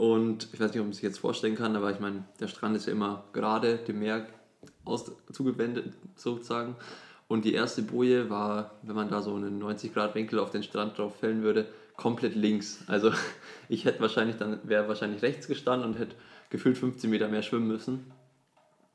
[0.00, 2.74] Und ich weiß nicht, ob man sich jetzt vorstellen kann, aber ich meine, der Strand
[2.74, 4.26] ist ja immer gerade dem Meer
[4.86, 6.74] aus, zugewendet, sozusagen.
[7.28, 11.16] Und die erste Boje war, wenn man da so einen 90-Grad-Winkel auf den Strand drauf
[11.18, 12.82] fällen würde, komplett links.
[12.86, 13.12] Also
[13.68, 16.16] ich hätte wahrscheinlich dann, wäre wahrscheinlich rechts gestanden und hätte
[16.48, 18.10] gefühlt 15 Meter mehr schwimmen müssen.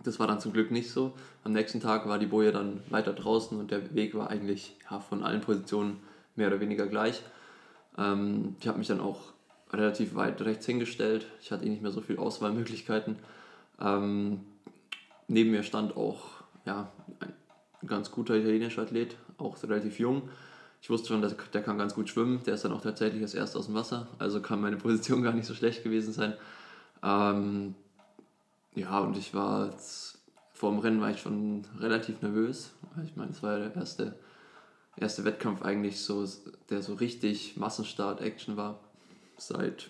[0.04, 1.14] Das war dann zum Glück nicht so.
[1.44, 5.00] Am nächsten Tag war die Boje dann weiter draußen und der Weg war eigentlich ja,
[5.00, 5.98] von allen Positionen
[6.36, 7.22] mehr oder weniger gleich.
[7.96, 9.35] Ähm, ich habe mich dann auch
[9.76, 11.28] relativ weit rechts hingestellt.
[11.42, 13.18] Ich hatte eh nicht mehr so viele Auswahlmöglichkeiten.
[13.80, 14.42] Ähm,
[15.28, 16.22] neben mir stand auch
[16.66, 20.30] ja, ein ganz guter italienischer Athlet, auch relativ jung.
[20.82, 22.44] Ich wusste schon, dass der kann ganz gut schwimmen.
[22.46, 24.08] Der ist dann auch tatsächlich als erster aus dem Wasser.
[24.20, 26.34] Also kann meine Position gar nicht so schlecht gewesen sein.
[27.04, 27.76] Ähm,
[28.76, 30.20] ja, und ich war jetzt,
[30.54, 32.72] vor dem Rennen war ich schon relativ nervös.
[33.04, 34.16] Ich meine, es war ja der erste,
[34.98, 36.26] erste Wettkampf eigentlich, so,
[36.70, 38.80] der so richtig Massenstart-Action war.
[39.38, 39.90] Seit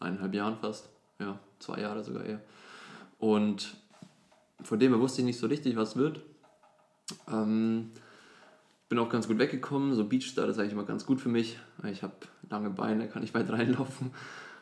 [0.00, 0.88] eineinhalb Jahren fast.
[1.18, 2.40] Ja, zwei Jahre sogar eher.
[3.18, 3.76] Und
[4.62, 6.20] von dem her wusste ich nicht so richtig, was wird.
[7.30, 7.90] Ähm,
[8.88, 9.94] bin auch ganz gut weggekommen.
[9.94, 11.58] So Beachstart ist eigentlich immer ganz gut für mich.
[11.90, 12.14] Ich habe
[12.50, 14.10] lange Beine, kann ich weit reinlaufen.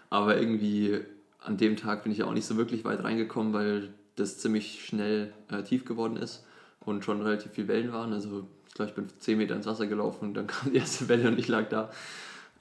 [0.09, 1.01] Aber irgendwie
[1.41, 4.85] an dem Tag bin ich ja auch nicht so wirklich weit reingekommen, weil das ziemlich
[4.85, 6.45] schnell äh, tief geworden ist
[6.81, 8.13] und schon relativ viele Wellen waren.
[8.13, 11.09] Also ich glaube, ich bin 10 Meter ins Wasser gelaufen und dann kam die erste
[11.09, 11.91] Welle und ich lag da.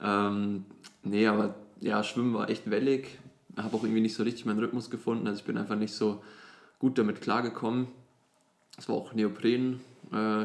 [0.02, 0.64] Ähm,
[1.02, 3.18] nee, aber ja, Schwimmen war echt wellig.
[3.56, 5.26] Habe auch irgendwie nicht so richtig meinen Rhythmus gefunden.
[5.26, 6.22] Also ich bin einfach nicht so
[6.78, 7.88] gut damit klargekommen.
[8.78, 9.80] Es war auch Neopren,
[10.12, 10.44] äh,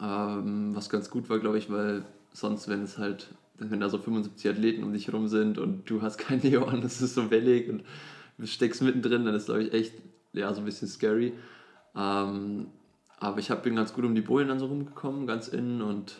[0.00, 3.98] ähm, was ganz gut war, glaube ich, weil sonst, wenn es halt, wenn da so
[3.98, 7.30] 75 Athleten um dich herum sind und du hast kein Neo an, das ist so
[7.30, 7.84] wellig und
[8.38, 9.94] du steckst mittendrin, dann ist, glaube ich, echt,
[10.32, 11.32] ja, so ein bisschen scary.
[11.96, 12.66] Ähm,
[13.18, 16.16] aber ich hab, bin ganz gut um die Bullen dann so rumgekommen, ganz innen und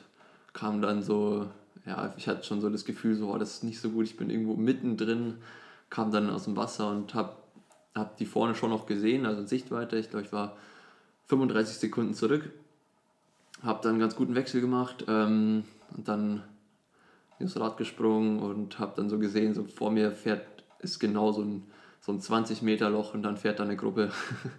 [0.52, 1.48] kam dann so,
[1.86, 4.16] ja, ich hatte schon so das Gefühl, so, oh, das ist nicht so gut, ich
[4.16, 5.38] bin irgendwo mittendrin,
[5.90, 7.42] kam dann aus dem Wasser und hab,
[7.94, 9.96] hab die vorne schon noch gesehen, also in Sichtweite.
[9.98, 10.56] Ich glaube, ich war
[11.28, 12.50] 35 Sekunden zurück.
[13.62, 15.64] Habe dann einen ganz guten Wechsel gemacht ähm,
[15.96, 16.42] und dann
[17.38, 20.44] ins Rad gesprungen und habe dann so gesehen, so vor mir fährt,
[20.80, 21.62] ist genau so ein,
[22.00, 24.10] so ein 20 Meter Loch und dann fährt da eine Gruppe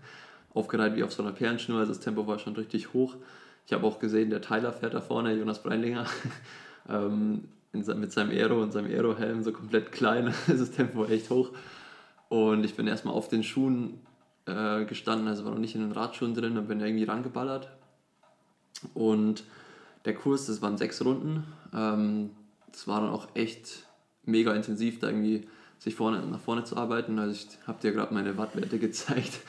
[0.54, 1.80] aufgereiht wie auf so einer Perlenschnur.
[1.80, 3.16] Also das Tempo war schon richtig hoch.
[3.66, 6.06] Ich habe auch gesehen, der Tyler fährt da vorne, Jonas Breinlinger,
[6.90, 10.34] ähm, mit seinem Aero und seinem Aero-Helm so komplett klein.
[10.48, 11.52] das Tempo echt hoch.
[12.30, 14.00] Und ich bin erstmal auf den Schuhen
[14.46, 17.70] äh, gestanden, also war noch nicht in den Radschuhen drin und bin irgendwie rangeballert.
[18.94, 19.44] Und
[20.06, 21.44] der Kurs, das waren sechs Runden.
[21.74, 22.32] Ähm,
[22.72, 23.86] das war dann auch echt
[24.24, 25.48] mega intensiv, da irgendwie
[25.80, 27.20] sich vorne, nach vorne zu arbeiten.
[27.20, 29.40] Also ich habe dir gerade meine Wattwerte gezeigt.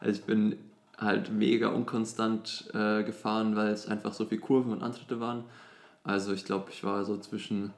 [0.00, 0.56] Also ich bin
[0.98, 5.44] halt mega unkonstant äh, gefahren, weil es einfach so viele Kurven und Antritte waren.
[6.04, 7.72] Also ich glaube, ich war so zwischen,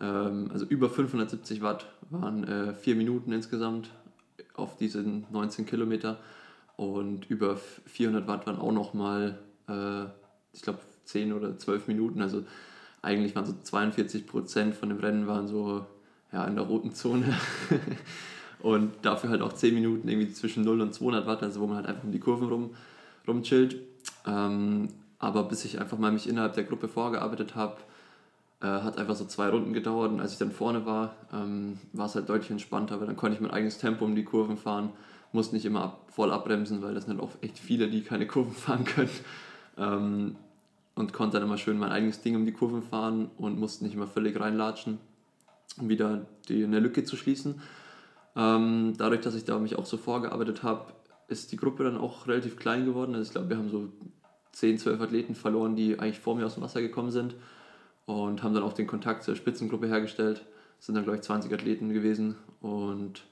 [0.00, 3.90] ähm, also über 570 Watt waren äh, vier Minuten insgesamt
[4.54, 6.18] auf diese 19 Kilometer
[6.76, 10.04] und über 400 Watt waren auch nochmal, äh,
[10.52, 12.20] ich glaube, 10 oder 12 Minuten.
[12.20, 12.44] Also
[13.02, 15.86] eigentlich waren so 42 Prozent von dem Rennen waren so
[16.32, 17.38] ja, in der roten Zone.
[18.60, 21.76] und dafür halt auch 10 Minuten irgendwie zwischen 0 und 200 Watt, also wo man
[21.76, 22.70] halt einfach um die Kurven rum,
[23.26, 23.76] rumchillt.
[24.26, 24.88] Ähm,
[25.20, 27.76] aber bis ich einfach mal mich innerhalb der Gruppe vorgearbeitet habe,
[28.60, 32.06] äh, hat einfach so zwei Runden gedauert und als ich dann vorne war, ähm, war
[32.06, 34.90] es halt deutlich entspannter, weil dann konnte ich mein eigenes Tempo um die Kurven fahren,
[35.32, 38.52] musste nicht immer ab, voll abbremsen, weil das sind auch echt viele, die keine Kurven
[38.54, 39.10] fahren können.
[39.76, 40.36] Ähm,
[40.96, 43.94] und konnte dann immer schön mein eigenes Ding um die Kurven fahren und musste nicht
[43.94, 44.98] immer völlig reinlatschen,
[45.78, 47.60] um wieder die, eine Lücke zu schließen.
[48.36, 50.92] Ähm, dadurch, dass ich da mich auch so vorgearbeitet habe,
[51.28, 53.14] ist die Gruppe dann auch relativ klein geworden.
[53.14, 53.88] Also ich glaube, wir haben so
[54.52, 57.34] 10, 12 Athleten verloren, die eigentlich vor mir aus dem Wasser gekommen sind
[58.06, 60.44] und haben dann auch den Kontakt zur Spitzengruppe hergestellt.
[60.78, 63.22] Es sind dann, glaube ich, 20 Athleten gewesen und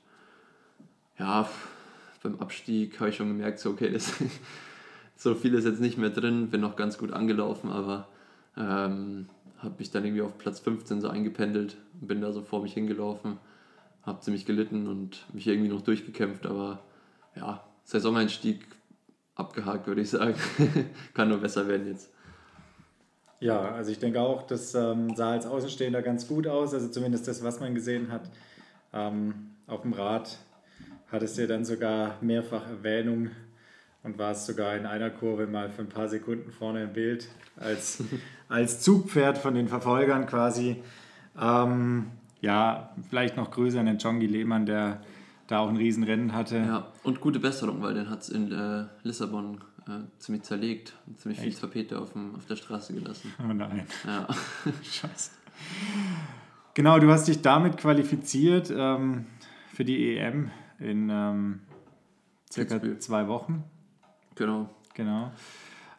[1.18, 1.48] ja,
[2.22, 4.12] beim Abstieg habe ich schon gemerkt, so, okay, das,
[5.16, 8.08] so viel ist jetzt nicht mehr drin, bin noch ganz gut angelaufen, aber
[8.56, 9.28] ähm,
[9.58, 12.74] habe mich dann irgendwie auf Platz 15 so eingependelt und bin da so vor mich
[12.74, 13.38] hingelaufen.
[14.02, 16.80] habe ziemlich gelitten und mich irgendwie noch durchgekämpft, aber
[17.34, 18.66] ja, Saisoneinstieg
[19.38, 20.34] abgehakt, würde ich sagen.
[21.14, 22.10] Kann nur besser werden jetzt.
[23.40, 27.28] Ja, also ich denke auch, das ähm, sah als Außenstehender ganz gut aus, also zumindest
[27.28, 28.28] das, was man gesehen hat.
[28.92, 30.38] Ähm, auf dem Rad
[31.12, 33.30] hattest du dann sogar mehrfach Erwähnung
[34.02, 38.02] und warst sogar in einer Kurve mal für ein paar Sekunden vorne im Bild als,
[38.48, 40.82] als Zugpferd von den Verfolgern quasi.
[41.40, 42.06] Ähm,
[42.40, 45.00] ja, vielleicht noch größer an den Jongi Lehmann, der
[45.48, 46.58] da auch ein Riesenrennen hatte.
[46.58, 49.58] Ja, und gute Besserung, weil den hat es in äh, Lissabon
[49.88, 51.58] äh, ziemlich zerlegt und ziemlich Echt?
[51.58, 53.32] viel Tapete auf, dem, auf der Straße gelassen.
[53.42, 53.86] Oh nein.
[54.06, 54.28] Ja.
[54.82, 55.32] Scheiße.
[56.74, 59.26] Genau, du hast dich damit qualifiziert ähm,
[59.72, 61.60] für die EM in ähm,
[62.52, 63.64] circa zwei Wochen.
[64.36, 64.68] Genau.
[64.94, 65.32] Genau.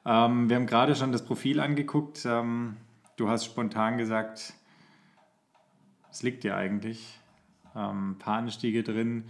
[0.05, 2.25] Ähm, wir haben gerade schon das Profil angeguckt.
[2.25, 2.77] Ähm,
[3.17, 4.53] du hast spontan gesagt,
[6.11, 7.18] es liegt dir eigentlich.
[7.75, 9.25] Ähm, paar Anstiege drin.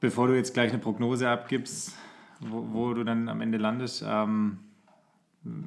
[0.00, 1.96] Bevor du jetzt gleich eine Prognose abgibst,
[2.40, 4.58] wo, wo du dann am Ende landest, ähm,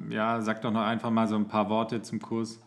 [0.08, 2.60] ja, sag doch noch einfach mal so ein paar Worte zum Kurs.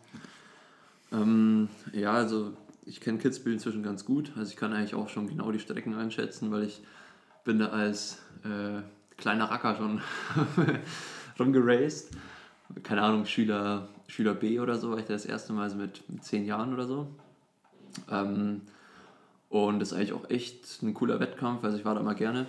[1.12, 2.52] Ähm, ja, also
[2.86, 4.32] ich kenne Kitzbühel inzwischen ganz gut.
[4.36, 6.82] Also ich kann eigentlich auch schon genau die Strecken einschätzen, weil ich
[7.44, 8.82] bin da als äh,
[9.16, 10.00] kleiner Racker schon
[11.38, 12.10] rumgeraced.
[12.82, 16.44] Keine Ahnung, Schüler, Schüler B oder so, war ich das erste Mal so mit zehn
[16.44, 17.08] Jahren oder so.
[18.10, 18.62] Ähm,
[19.54, 22.46] und das ist eigentlich auch echt ein cooler Wettkampf, also ich war da immer gerne.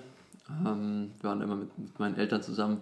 [0.65, 2.81] Ähm, wir waren immer mit, mit meinen Eltern zusammen.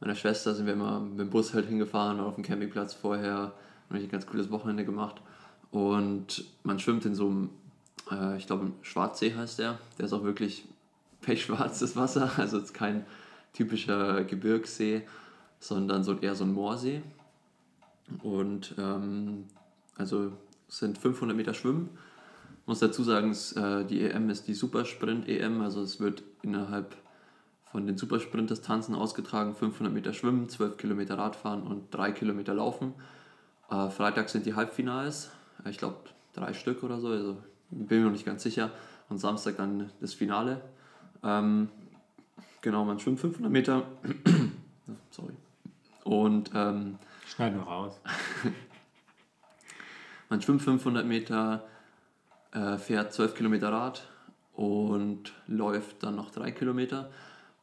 [0.00, 3.52] Meiner Schwester sind wir immer mit dem Bus halt hingefahren, auf dem Campingplatz vorher.
[3.88, 5.20] Und ein ganz cooles Wochenende gemacht.
[5.70, 7.50] Und man schwimmt in so einem,
[8.10, 9.78] äh, ich glaube, Schwarzsee heißt der.
[9.98, 10.64] Der ist auch wirklich
[11.20, 12.32] pechschwarzes Wasser.
[12.36, 13.06] Also es ist kein
[13.52, 15.02] typischer Gebirgssee,
[15.60, 17.02] sondern so eher so ein Moorsee.
[18.22, 19.44] Und ähm,
[19.96, 20.32] also
[20.68, 21.90] sind 500 Meter Schwimmen.
[22.64, 26.96] Ich muss dazu sagen, es, äh, die EM ist die Supersprint-EM, also es wird innerhalb
[27.70, 32.94] von den Supersprint-Distanzen ausgetragen, 500 Meter Schwimmen, 12 Kilometer Radfahren und 3 Kilometer Laufen.
[33.70, 35.30] Äh, Freitag sind die Halbfinals,
[35.62, 35.98] äh, ich glaube
[36.32, 37.36] drei Stück oder so, also
[37.68, 38.70] bin mir noch nicht ganz sicher.
[39.10, 40.62] Und Samstag dann das Finale.
[41.22, 41.68] Ähm,
[42.62, 43.82] genau, man schwimmt 500 Meter.
[45.10, 45.34] Sorry.
[46.04, 46.50] Und.
[46.54, 46.98] Ähm,
[47.28, 48.00] Schneiden wir raus.
[50.30, 51.66] man schwimmt 500 Meter,
[52.54, 54.06] äh, fährt 12 Kilometer Rad
[54.54, 57.10] und läuft dann noch 3 Kilometer.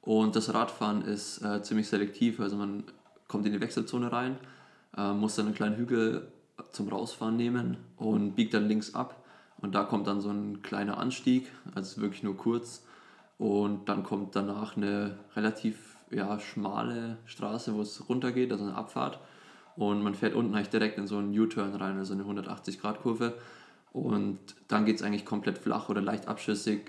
[0.01, 2.83] Und das Radfahren ist äh, ziemlich selektiv, also man
[3.27, 4.37] kommt in die Wechselzone rein
[4.97, 6.27] äh, muss dann einen kleinen Hügel
[6.71, 9.23] zum Rausfahren nehmen und biegt dann links ab.
[9.57, 12.83] Und da kommt dann so ein kleiner Anstieg, also wirklich nur kurz.
[13.37, 19.19] Und dann kommt danach eine relativ ja, schmale Straße, wo es runtergeht, also eine Abfahrt.
[19.75, 23.35] Und man fährt unten eigentlich direkt in so einen U-Turn rein, also eine 180-Grad-Kurve.
[23.93, 26.81] Und dann geht es eigentlich komplett flach oder leicht abschüssig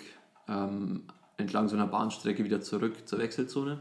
[0.49, 1.03] ähm,
[1.37, 3.79] entlang so einer Bahnstrecke wieder zurück zur Wechselzone.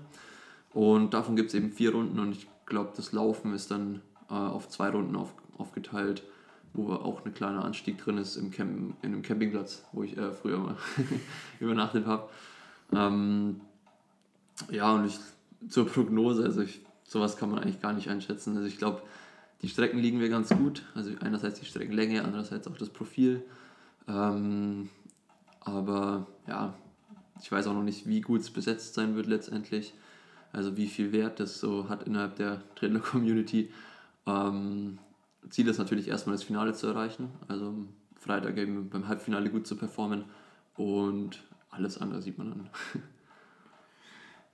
[0.74, 4.34] Und davon gibt es eben vier Runden und ich glaube, das Laufen ist dann äh,
[4.34, 6.24] auf zwei Runden auf, aufgeteilt,
[6.74, 10.32] wo auch ein kleiner Anstieg drin ist im Camp, in einem Campingplatz, wo ich äh,
[10.32, 10.78] früher mal
[11.60, 12.30] übernachtet habe.
[12.94, 13.62] Ähm,
[14.70, 15.20] ja, und ich,
[15.70, 18.56] zur Prognose, also ich, sowas kann man eigentlich gar nicht einschätzen.
[18.56, 19.02] Also ich glaube,
[19.62, 20.84] die Strecken liegen mir ganz gut.
[20.96, 23.44] Also einerseits die Streckenlänge, andererseits auch das Profil.
[24.08, 24.90] Ähm,
[25.60, 26.74] aber ja,
[27.42, 29.94] ich weiß auch noch nicht, wie gut es besetzt sein wird letztendlich.
[30.52, 33.72] Also wie viel Wert das so hat innerhalb der Trainer-Community.
[34.26, 35.00] Ähm,
[35.50, 37.74] Ziel ist natürlich erstmal das Finale zu erreichen, also
[38.20, 40.26] Freitag eben beim Halbfinale gut zu performen
[40.76, 42.70] und alles andere sieht man dann.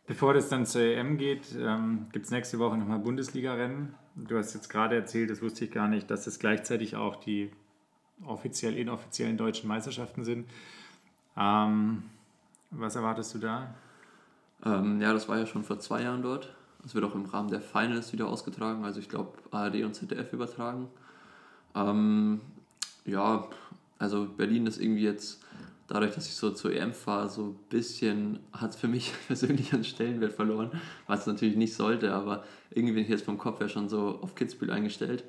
[0.08, 3.94] Bevor das dann zur EM geht, ähm, gibt es nächste Woche nochmal Bundesliga-Rennen.
[4.26, 7.52] Du hast jetzt gerade erzählt, das wusste ich gar nicht, dass es gleichzeitig auch die
[8.26, 10.50] offiziell inoffiziellen deutschen Meisterschaften sind.
[11.38, 12.04] Ähm,
[12.72, 13.76] was erwartest du da?
[14.66, 16.56] Ähm, ja, das war ja schon vor zwei Jahren dort.
[16.84, 20.34] Es wird auch im Rahmen der Finals wieder ausgetragen, also ich glaube ARD und ZDF
[20.34, 20.88] übertragen.
[21.76, 22.42] Ähm,
[23.06, 23.48] ja,
[24.00, 25.44] also Berlin ist irgendwie jetzt,
[25.88, 29.74] dadurch, dass ich so zur EM fahre, so ein bisschen, hat es für mich persönlich
[29.74, 30.72] an Stellenwert verloren,
[31.08, 34.20] was es natürlich nicht sollte, aber irgendwie bin ich jetzt vom Kopf her schon so
[34.22, 35.24] auf Kitzbühel eingestellt.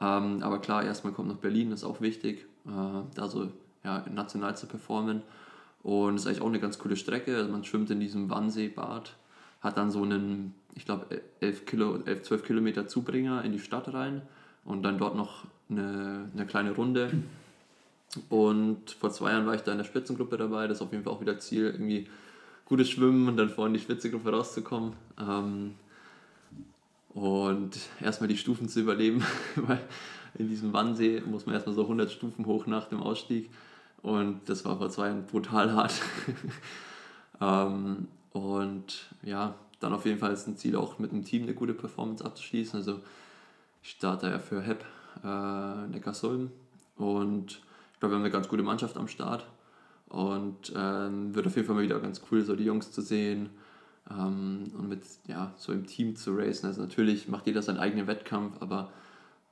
[0.00, 3.50] Ähm, aber klar, erstmal kommt noch Berlin, das ist auch wichtig, äh, da so
[3.84, 5.22] ja, national zu performen.
[5.82, 7.36] Und es ist eigentlich auch eine ganz coole Strecke.
[7.36, 9.16] Also man schwimmt in diesem Wannseebad
[9.62, 13.92] hat dann so einen, ich glaube, 11, Kilo, 11, 12 Kilometer Zubringer in die Stadt
[13.94, 14.22] rein
[14.64, 17.10] und dann dort noch eine, eine kleine Runde.
[18.28, 20.66] Und vor zwei Jahren war ich da in der Spitzengruppe dabei.
[20.66, 22.08] Das ist auf jeden Fall auch wieder Ziel, irgendwie
[22.66, 24.92] gutes Schwimmen und dann vorhin die Spitzengruppe rauszukommen.
[25.18, 25.74] Ähm,
[27.14, 29.24] und erstmal die Stufen zu überleben,
[29.56, 29.80] weil
[30.34, 33.50] in diesem Wannsee muss man erstmal so 100 Stufen hoch nach dem Ausstieg.
[34.02, 35.94] Und das war vor zwei Jahren brutal hart.
[37.40, 41.54] ähm, und ja, dann auf jeden Fall ist ein Ziel auch mit dem Team eine
[41.54, 42.78] gute Performance abzuschließen.
[42.78, 43.00] Also
[43.82, 44.84] ich starte ja für HEP
[45.24, 46.50] äh, Neckarsulm
[46.96, 47.60] und
[48.02, 49.46] glaube, wir haben eine ganz gute Mannschaft am Start
[50.08, 53.50] und ähm, wird auf jeden Fall mal wieder ganz cool, so die Jungs zu sehen
[54.10, 56.66] ähm, und mit ja, so im Team zu racen.
[56.66, 58.90] Also natürlich macht jeder seinen eigenen Wettkampf, aber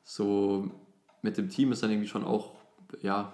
[0.03, 0.69] so
[1.23, 2.57] mit dem Team ist dann irgendwie schon auch
[3.03, 3.33] ja,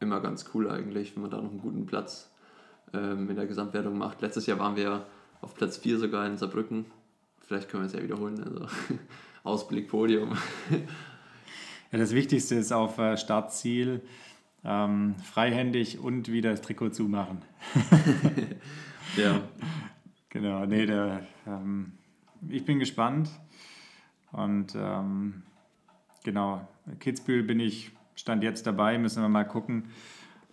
[0.00, 2.30] immer ganz cool eigentlich, wenn man da noch einen guten Platz
[2.92, 4.20] ähm, in der Gesamtwertung macht.
[4.20, 5.06] Letztes Jahr waren wir
[5.40, 6.84] auf Platz 4 sogar in Saarbrücken.
[7.40, 8.38] Vielleicht können wir es ja wiederholen.
[8.44, 8.66] Also
[9.44, 10.36] Ausblick, Podium.
[11.90, 14.02] Ja, das Wichtigste ist auf äh, Startziel
[14.64, 17.42] ähm, freihändig und wieder das Trikot zumachen.
[19.16, 19.40] ja.
[20.28, 21.92] Genau, nee, der, ähm,
[22.48, 23.28] ich bin gespannt.
[24.30, 25.42] Und ähm,
[26.24, 26.66] genau,
[27.00, 29.90] Kitzbühel bin ich, stand jetzt dabei, müssen wir mal gucken,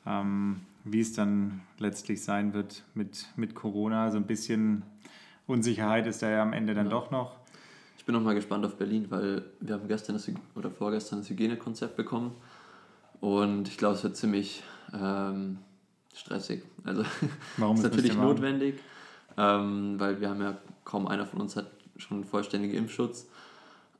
[0.05, 4.11] ähm, wie es dann letztlich sein wird mit, mit Corona.
[4.11, 4.83] So ein bisschen
[5.47, 6.91] Unsicherheit ist da ja am Ende dann ja.
[6.91, 7.37] doch noch.
[7.97, 11.29] Ich bin noch mal gespannt auf Berlin, weil wir haben gestern das, oder vorgestern das
[11.29, 12.33] Hygienekonzept bekommen
[13.21, 15.59] und ich glaube, es wird ziemlich ähm,
[16.13, 16.63] stressig.
[16.83, 17.03] Also
[17.57, 18.79] Warum ist natürlich notwendig,
[19.37, 23.27] ähm, weil wir haben ja kaum einer von uns hat schon vollständigen Impfschutz.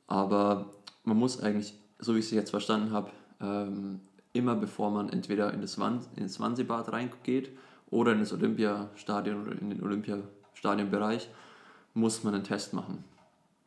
[0.06, 0.66] Aber
[1.04, 4.00] man muss eigentlich, so wie ich es jetzt verstanden habe, ähm,
[4.32, 7.50] immer bevor man entweder in das, Wan in das Wannsee-Bad reingeht
[7.90, 11.28] oder in das Olympiastadion oder in den Olympiastadionbereich,
[11.94, 13.04] muss man einen Test machen.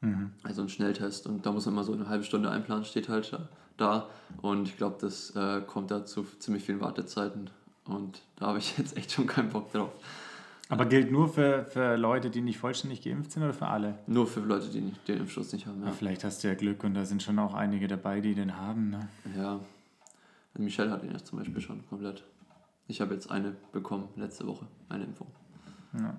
[0.04, 0.32] Mhm.
[0.44, 1.26] Also einen Schnelltest.
[1.28, 3.38] Und da muss man mal so eine halbe Stunde einplanen, steht halt
[3.78, 4.08] da.
[4.42, 7.50] Und ich glaube, das äh, kommt da zu ziemlich vielen Wartezeiten.
[7.86, 9.92] Und da habe ich jetzt echt schon keinen Bock drauf.
[10.70, 14.00] Aber gilt nur für, für Leute, die nicht vollständig geimpft sind oder für alle?
[14.08, 15.82] Nur für Leute, die nicht, den Impfschutz nicht haben.
[15.82, 15.88] Ja.
[15.88, 18.58] Ja, vielleicht hast du ja Glück und da sind schon auch einige dabei, die den
[18.58, 18.90] haben.
[18.90, 19.08] Ne?
[19.38, 19.60] Ja,
[20.58, 22.24] Michelle hat ihn jetzt zum Beispiel schon komplett.
[22.88, 25.28] Ich habe jetzt eine bekommen, letzte Woche, eine Impfung.
[26.00, 26.16] Ja.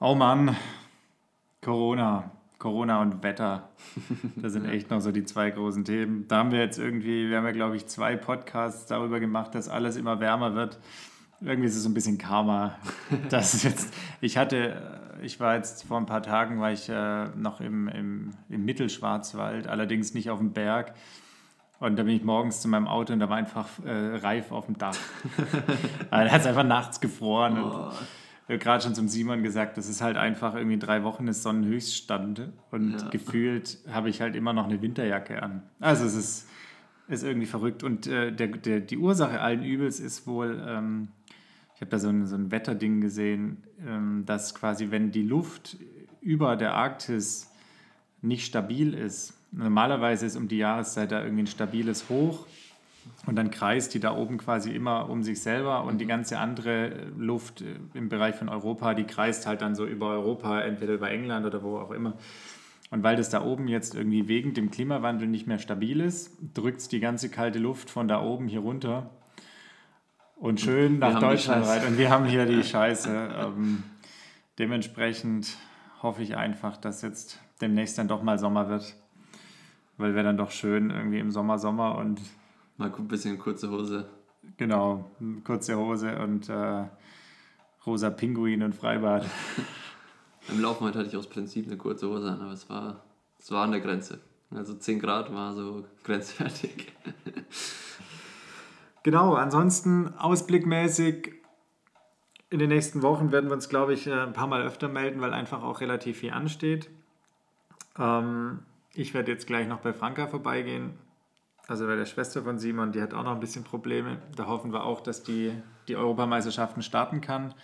[0.00, 0.54] Oh Mann,
[1.60, 2.30] Corona.
[2.58, 3.68] Corona und Wetter.
[4.36, 6.26] Das sind echt noch so die zwei großen Themen.
[6.28, 9.68] Da haben wir jetzt irgendwie, wir haben ja, glaube ich, zwei Podcasts darüber gemacht, dass
[9.68, 10.78] alles immer wärmer wird.
[11.40, 12.76] Irgendwie ist es so ein bisschen Karma.
[13.30, 17.60] Das jetzt, ich hatte, ich war jetzt vor ein paar Tagen, war ich äh, noch
[17.60, 20.94] im, im, im Mittelschwarzwald, allerdings nicht auf dem Berg.
[21.80, 24.66] Und da bin ich morgens zu meinem Auto und da war einfach äh, Reif auf
[24.66, 24.96] dem Dach.
[26.10, 27.58] da hat es einfach nachts gefroren.
[27.62, 27.92] Oh.
[28.48, 31.42] Ich habe gerade schon zum Simon gesagt, das ist halt einfach irgendwie drei Wochen ist
[31.42, 33.08] Sonnenhöchststand und ja.
[33.10, 35.62] gefühlt habe ich halt immer noch eine Winterjacke an.
[35.80, 36.48] Also es ist,
[37.08, 37.82] ist irgendwie verrückt.
[37.82, 41.08] Und äh, der, der, die Ursache allen Übels ist wohl, ähm,
[41.74, 45.76] ich habe da so ein, so ein Wetterding gesehen, ähm, dass quasi, wenn die Luft
[46.22, 47.52] über der Arktis
[48.22, 52.46] nicht stabil ist, Normalerweise ist um die Jahreszeit da irgendwie ein stabiles Hoch
[53.26, 56.10] und dann kreist die da oben quasi immer um sich selber und die mhm.
[56.10, 60.94] ganze andere Luft im Bereich von Europa, die kreist halt dann so über Europa, entweder
[60.94, 62.14] über England oder wo auch immer.
[62.90, 66.80] Und weil das da oben jetzt irgendwie wegen dem Klimawandel nicht mehr stabil ist, drückt
[66.80, 69.10] es die ganze kalte Luft von da oben hier runter
[70.38, 71.86] und schön nach Deutschland rein.
[71.86, 73.10] Und wir haben hier die Scheiße.
[73.38, 73.82] Ähm,
[74.58, 75.56] dementsprechend
[76.02, 78.94] hoffe ich einfach, dass jetzt demnächst dann doch mal Sommer wird.
[79.96, 82.20] Weil wäre dann doch schön irgendwie im Sommer, Sommer und.
[82.78, 84.08] Mal ein bisschen kurze Hose.
[84.56, 85.10] Genau,
[85.44, 86.84] kurze Hose und äh,
[87.84, 89.26] rosa Pinguin und Freibad.
[90.48, 93.04] Im Laufen hatte ich aus Prinzip eine kurze Hose an, aber es war,
[93.38, 94.20] es war an der Grenze.
[94.54, 96.92] Also 10 Grad war so grenzwertig.
[99.02, 101.34] genau, ansonsten ausblickmäßig
[102.50, 105.34] in den nächsten Wochen werden wir uns, glaube ich, ein paar Mal öfter melden, weil
[105.34, 106.88] einfach auch relativ viel ansteht.
[107.98, 108.60] Ähm,
[108.94, 110.92] ich werde jetzt gleich noch bei Franka vorbeigehen,
[111.68, 114.16] also bei der Schwester von Simon, die hat auch noch ein bisschen Probleme.
[114.34, 115.52] Da hoffen wir auch, dass die,
[115.86, 117.54] die Europameisterschaften starten kann,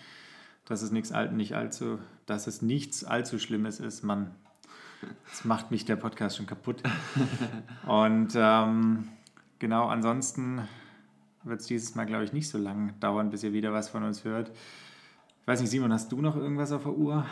[0.67, 4.05] dass es nichts, nicht allzu, dass es nichts allzu Schlimmes ist.
[4.05, 4.31] Man,
[5.31, 6.83] das macht mich der Podcast schon kaputt.
[7.87, 9.09] Und ähm,
[9.59, 10.69] genau, ansonsten
[11.43, 14.05] wird es dieses Mal, glaube ich, nicht so lang dauern, bis ihr wieder was von
[14.05, 14.51] uns hört.
[15.41, 17.25] Ich weiß nicht, Simon, hast du noch irgendwas auf der Uhr?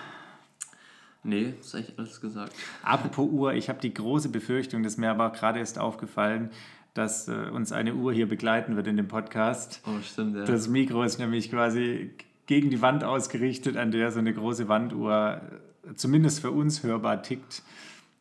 [1.24, 2.52] Nee, ist eigentlich alles gesagt.
[2.82, 6.50] Apropos Uhr, ich habe die große Befürchtung, das ist mir aber gerade erst aufgefallen,
[6.94, 9.80] dass äh, uns eine Uhr hier begleiten wird in dem Podcast.
[9.86, 10.44] Oh, stimmt, ja.
[10.44, 12.10] Das Mikro ist nämlich quasi
[12.46, 15.40] gegen die Wand ausgerichtet, an der so eine große Wanduhr
[15.88, 17.62] äh, zumindest für uns hörbar tickt.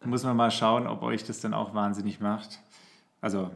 [0.03, 2.59] Muss man mal schauen, ob euch das dann auch wahnsinnig macht.
[3.19, 3.51] Also,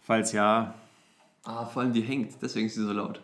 [0.00, 0.74] falls ja.
[1.44, 3.20] Ah, vor allem die hängt, deswegen ist sie so laut.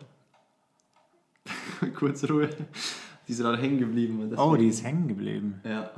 [1.95, 2.49] Kurze Ruhe.
[3.27, 4.33] Die ist gerade hängen geblieben.
[4.37, 5.61] oh, die ist hängen geblieben.
[5.63, 5.91] Ja.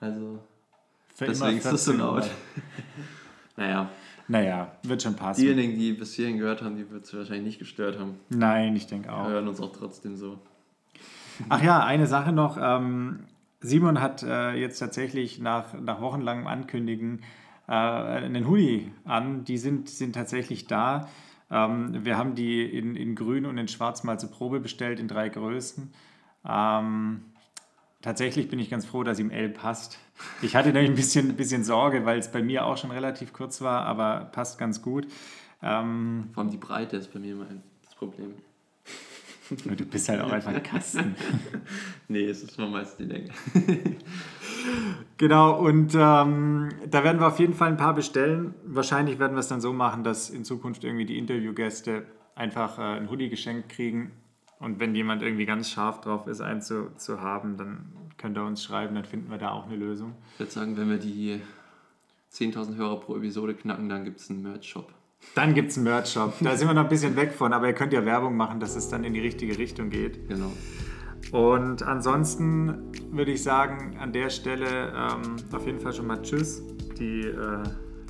[0.00, 0.38] Also.
[1.14, 2.28] Für deswegen ist das so laut.
[3.56, 3.90] naja.
[4.26, 5.42] Naja, wird schon passen.
[5.42, 8.18] Diejenigen, die bis hierhin gehört haben, die wird es wahrscheinlich nicht gestört haben.
[8.30, 9.26] Nein, ich denke auch.
[9.26, 10.38] Wir hören uns auch trotzdem so.
[11.48, 12.56] Ach ja, eine Sache noch.
[12.60, 13.20] Ähm,
[13.60, 17.20] Simon hat äh, jetzt tatsächlich nach, nach wochenlangem Ankündigen
[17.68, 19.44] äh, einen Hoodie an.
[19.44, 21.08] Die sind, sind tatsächlich da.
[21.50, 25.08] Ähm, wir haben die in, in grün und in schwarz mal zur Probe bestellt, in
[25.08, 25.92] drei Größen.
[26.48, 27.22] Ähm,
[28.02, 29.98] tatsächlich bin ich ganz froh, dass ihm L passt.
[30.42, 33.60] Ich hatte nämlich ein bisschen, bisschen Sorge, weil es bei mir auch schon relativ kurz
[33.60, 35.06] war, aber passt ganz gut.
[35.62, 37.46] Ähm, Vor allem die Breite ist bei mir immer
[37.82, 38.34] das Problem.
[39.50, 41.16] Du bist halt auch einfach ein Kasten.
[42.08, 43.28] nee, es ist mal meist die Länge.
[45.18, 48.54] genau, und ähm, da werden wir auf jeden Fall ein paar bestellen.
[48.64, 52.82] Wahrscheinlich werden wir es dann so machen, dass in Zukunft irgendwie die Interviewgäste einfach äh,
[52.82, 54.12] ein Hoodie geschenkt kriegen.
[54.64, 57.84] Und wenn jemand irgendwie ganz scharf drauf ist, einen zu, zu haben, dann
[58.16, 60.14] könnt ihr uns schreiben, dann finden wir da auch eine Lösung.
[60.32, 61.38] Ich würde sagen, wenn wir die
[62.32, 64.90] 10.000 Hörer pro Episode knacken, dann gibt es einen Merch-Shop.
[65.34, 66.36] Dann gibt es einen Merch-Shop.
[66.40, 68.74] Da sind wir noch ein bisschen weg von, aber ihr könnt ja Werbung machen, dass
[68.74, 70.28] es dann in die richtige Richtung geht.
[70.28, 70.50] Genau.
[71.30, 76.62] Und ansonsten würde ich sagen, an der Stelle ähm, auf jeden Fall schon mal Tschüss.
[76.98, 77.62] Die äh,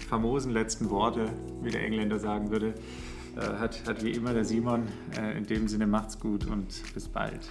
[0.09, 1.31] famosen letzten Worte,
[1.63, 2.75] wie der Engländer sagen würde,
[3.41, 4.85] hat, hat wie immer der Simon.
[5.19, 7.51] Äh, in dem Sinne macht's gut und bis bald.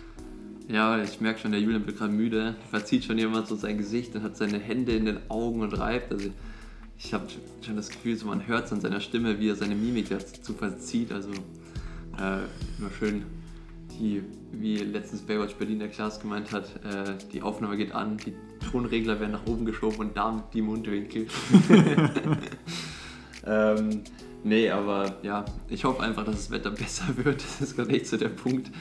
[0.67, 2.55] Ja, ich merke schon, der Julian wird gerade müde.
[2.69, 6.11] Verzieht schon jemand so sein Gesicht und hat seine Hände in den Augen und reibt.
[6.11, 6.29] Also
[6.97, 7.27] ich habe
[7.61, 10.53] schon das Gefühl, so man hört es an seiner Stimme, wie er seine Mimik dazu
[10.53, 11.11] verzieht.
[11.11, 12.45] Also äh,
[12.79, 13.23] immer schön,
[13.99, 14.23] die,
[14.53, 18.33] wie letztens Baywatch Berlin der Klaas gemeint hat, äh, die Aufnahme geht an, die
[18.71, 21.27] Tonregler werden nach oben geschoben und damit die Mundwinkel.
[23.45, 24.03] ähm,
[24.43, 27.43] nee, aber ja, ich hoffe einfach, dass das Wetter besser wird.
[27.43, 28.71] Das ist gerade echt so der Punkt,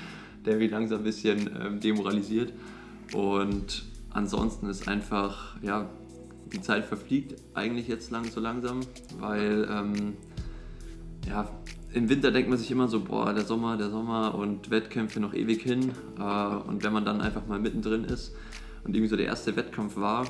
[0.45, 2.53] der mich langsam ein bisschen ähm, demoralisiert.
[3.15, 5.89] Und ansonsten ist einfach, ja,
[6.53, 8.81] die Zeit verfliegt eigentlich jetzt lang so langsam,
[9.19, 10.17] weil ähm,
[11.27, 11.49] ja,
[11.93, 15.35] im Winter denkt man sich immer so, boah, der Sommer, der Sommer und Wettkämpfe noch
[15.35, 15.93] ewig hin.
[16.19, 18.35] Äh, und wenn man dann einfach mal mittendrin ist
[18.85, 20.27] und irgendwie so der erste Wettkampf war,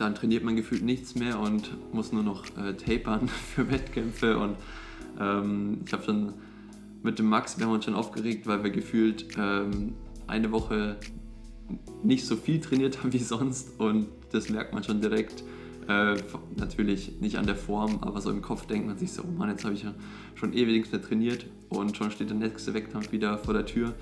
[0.00, 4.38] dann trainiert man gefühlt nichts mehr und muss nur noch äh, tapern für Wettkämpfe.
[4.38, 4.56] Und
[5.20, 6.32] ähm, ich habe schon
[7.02, 9.94] mit dem Max, wir haben uns schon aufgeregt, weil wir gefühlt ähm,
[10.26, 10.96] eine Woche
[12.02, 15.44] nicht so viel trainiert haben wie sonst und das merkt man schon direkt.
[15.88, 16.16] Äh,
[16.56, 19.48] natürlich nicht an der Form, aber so im Kopf denkt man sich so, oh Mann,
[19.50, 19.92] jetzt habe ich ja
[20.34, 23.94] schon ewig nichts mehr trainiert und schon steht der nächste Wettkampf wieder vor der Tür.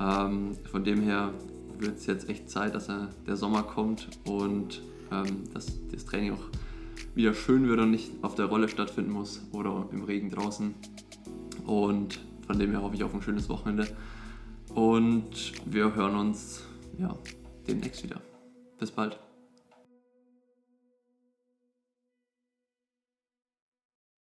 [0.00, 1.34] Ähm, von dem her
[1.78, 4.80] wird es jetzt echt Zeit, dass er, der Sommer kommt und
[5.10, 6.44] dass das Training auch
[7.14, 10.74] wieder schön wird und nicht auf der Rolle stattfinden muss oder im Regen draußen.
[11.66, 13.88] Und von dem her hoffe ich auf ein schönes Wochenende.
[14.74, 16.62] Und wir hören uns
[16.98, 17.16] ja,
[17.66, 18.20] demnächst wieder.
[18.78, 19.18] Bis bald.